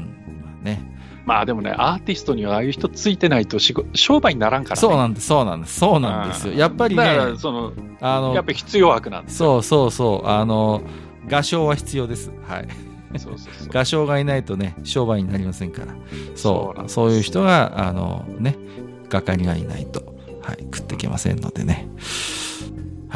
[0.62, 0.98] あね。
[1.26, 4.82] まあでもね、アーティストにはああいう人ついてないと仕事商売にならんからね。
[4.82, 6.54] そうなんですそうなんですそうなんですよ。
[6.54, 9.62] やっぱりねだから、その、あのやっぱり必要悪なんですよ。
[9.62, 10.28] そうそうそう。
[10.28, 10.82] あの
[11.28, 12.32] 画商は必要です。
[12.48, 12.68] はい。
[13.20, 13.68] そうそうそう。
[13.74, 15.94] 画商がいないとね商売になりませんから。
[16.36, 16.90] そう。
[16.90, 18.56] そういう人があのね
[19.10, 21.90] 画家にはいないと、はい、食っていけませんのでね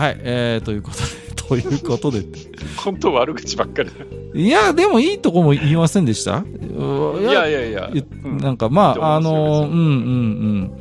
[0.01, 2.23] はいえー、ということでということで
[2.83, 3.95] 本当悪口ばっかりだ。
[4.33, 6.37] いやでもいいとこも言いませんでした？
[6.39, 7.91] ういやいやいや。
[8.23, 10.71] なんかまあ、あの、うんうんうん。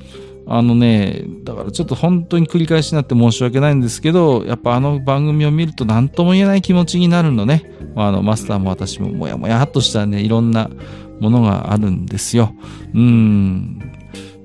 [0.46, 7.70] あのね、だからちょっと本当に繰り返しになって申し訳ないんですけど、やっぱあの番組を見ると何とも言えない気持ちになるのね。
[7.94, 10.70] あの、マスターも私ももやもやっとしたね、いろんな
[11.20, 12.54] ものがあるんですよ。
[12.94, 13.80] うん。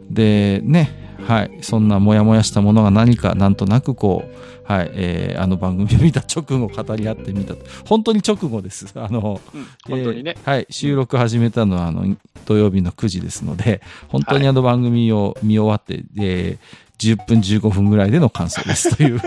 [0.09, 0.91] で、ね、
[1.27, 1.51] はい。
[1.61, 4.35] そんなもやもやしたものが何かなんとなくこう、
[4.65, 7.53] はい、えーあの番組を見た直後語り合ってみた。
[7.87, 8.87] 本当に直後です。
[8.99, 10.35] あの、うん本当にね。
[10.37, 12.15] えーはい、収録始めたのはあの
[12.45, 19.21] 土曜日の9時ですので、本当にあの番組を見終わって、えー10分15分ぐらいでの感想ですという。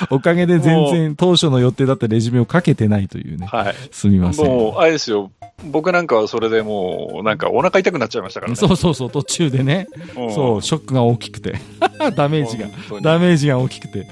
[0.10, 3.46] おかげで全然当初の予定だったレジュメをかけてないというね。
[3.46, 3.74] はい。
[3.90, 4.46] すみません。
[4.46, 5.30] もう、あれですよ。
[5.64, 8.56] 僕なんかはそれでもう、なんかお腹痛くなっちゃいましたからね。
[8.60, 9.86] そうそうそう、途中でね。
[10.16, 11.54] うんそう、ショックが大きくて。
[12.16, 12.68] ダメージが。
[13.00, 14.06] ダメージが大きくて。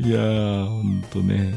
[0.00, 1.54] いやー、ほんとね。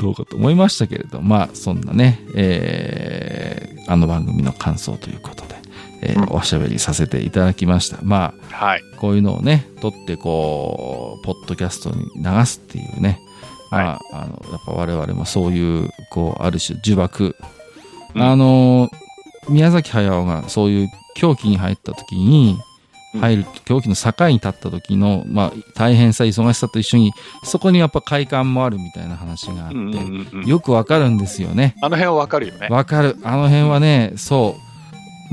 [0.00, 5.56] どうかと思いましたけれど、まあ、そんなね、えーあの番組の感想ということで、
[6.02, 7.98] えーうんおしゃべりさせていただきました。
[8.02, 8.82] まあ、はい。
[8.98, 13.20] こういうのをね、撮ってこう、ポッドキャストに流すっていうね、
[13.70, 17.34] まあ、あの、やっぱ我々もそういう、こう、ある種呪縛。
[18.14, 18.90] うんあの、
[19.48, 22.56] 宮崎駿がそういう狂気に入った時に、
[23.14, 27.12] うん入る、狂気の境に立った時の、まあ、大変さ、忙しさと一緒に、
[27.44, 31.76] そこにやっぱ快感もあるみたいな話があって、よくわかるんですよね。
[31.82, 32.68] あの辺はわかるよね。
[32.70, 33.18] わかる。
[33.22, 34.71] あの辺はね、そう。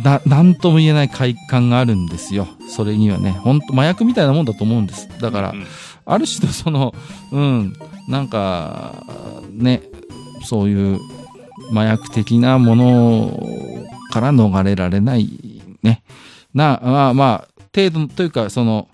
[0.03, 2.47] な、なんとも言えない快感があるんですよ。
[2.67, 5.07] それにはね、ほんと麻薬みたいなもんだと思うんです。
[5.19, 5.65] だからう、ん
[6.05, 6.95] ある種のその、
[7.31, 7.73] うん、
[8.07, 9.03] なんか、
[9.51, 9.84] ね、
[10.43, 10.99] そういう
[11.71, 13.39] 麻薬的なもの
[14.11, 16.01] から逃れられない、ね。
[16.53, 18.88] な、まあまあ、程度というか、その、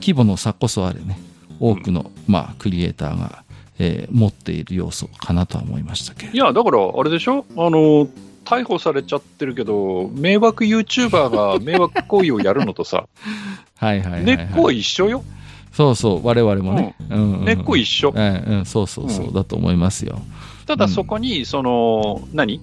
[0.00, 1.18] 規模の差こそあれね、
[1.60, 3.44] 多くの、まあ、クリエイターが、
[3.78, 7.44] えー持っている要素かなとは思いましたけれどいや、だから、あれでしょ？
[7.58, 8.08] あの、
[8.46, 13.06] 逮捕されちゃってるけど、迷惑 YouTuber が迷惑行為をやるのとさ、
[13.76, 14.24] はいはいはい、はい。
[14.24, 15.24] 根っこは一緒よ。
[15.72, 16.94] そうそう、我々もね。
[17.10, 18.14] うんうん根っこ一緒。
[18.16, 20.20] ええうん、そうそうそう、うんだと思いますよ。
[20.66, 22.60] ただそこに、その、何？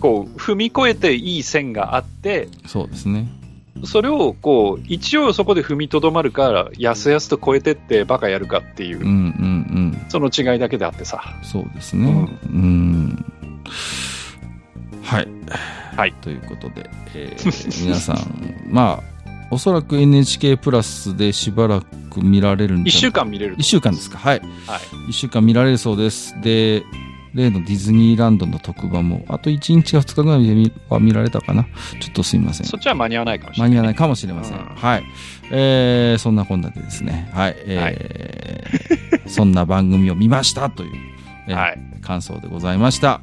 [0.00, 3.28] こう、踏み越えていい線があって、そうですね。
[3.84, 9.14] それを、こう、一応そこで踏みとどまるか、やすやすと超えてってバカやるかっていううん、うんう
[9.96, 10.06] ん。
[10.08, 11.22] その違いだけであってさ。
[11.42, 12.28] そうですね。
[12.44, 13.24] うん。
[15.02, 15.28] はい。
[15.96, 24.18] はいということで、えー 皆さん、まあ、おそらく NHK プラスでしばらく見られるん一じゃ週間見れると一週間ですか。
[24.18, 24.40] はい。
[24.40, 24.80] はい。
[25.10, 26.34] 一週間見られるそうです。
[26.40, 26.82] で、
[27.34, 31.64] 例のディズニーランドの特番も、あと1日か2日ぐらいで見は見られたかな。
[32.00, 32.66] ちょっとすみません。
[32.66, 33.70] そっちは間に合わないかもしれない。
[33.70, 34.58] 間に合わないかもしれません。
[34.58, 35.04] うんはい。
[35.50, 37.56] えー、そんなこんなでですね、はい。
[37.58, 40.90] えー そんな番組を見ましたという、
[41.48, 41.78] えーはい。
[42.02, 43.20] 感想でございました。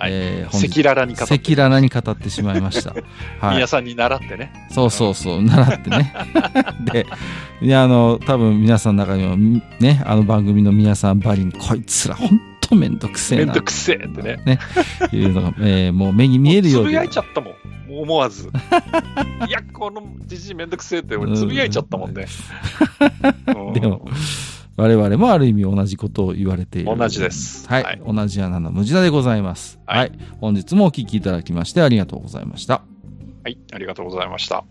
[0.00, 2.94] はいえー赤裸々に語って、赤裸々に語ってしまいました。
[3.40, 3.66] はい皆。
[3.66, 4.50] さんに習ってね。
[4.70, 6.14] そうそうそう、習ってね。
[6.90, 7.06] で、
[7.60, 14.58] いや、あの、多分皆さんの中にも、みね、あの番組の皆さんばりに、こいつら、ほんとめんどくせえなめんど、くせえってね。
[15.12, 17.54] いうのが、 えーもう目に見えるようにつぶやいちゃったもん。
[18.02, 18.50] 思わず。
[19.48, 22.24] いや、このじじいめんどくせえって俺つぶやいちゃったもんね。
[23.48, 24.06] うんでも、
[24.80, 26.96] 我々もある意味同じことを言われている。
[26.96, 27.82] 同じですはい。
[27.82, 29.78] はい同じ穴の無地だでございます。
[29.84, 30.12] はいはい。
[30.40, 32.82] 本日もお聞きいただきましてありがとうございました。
[33.44, 34.64] はい、ありがとうございました。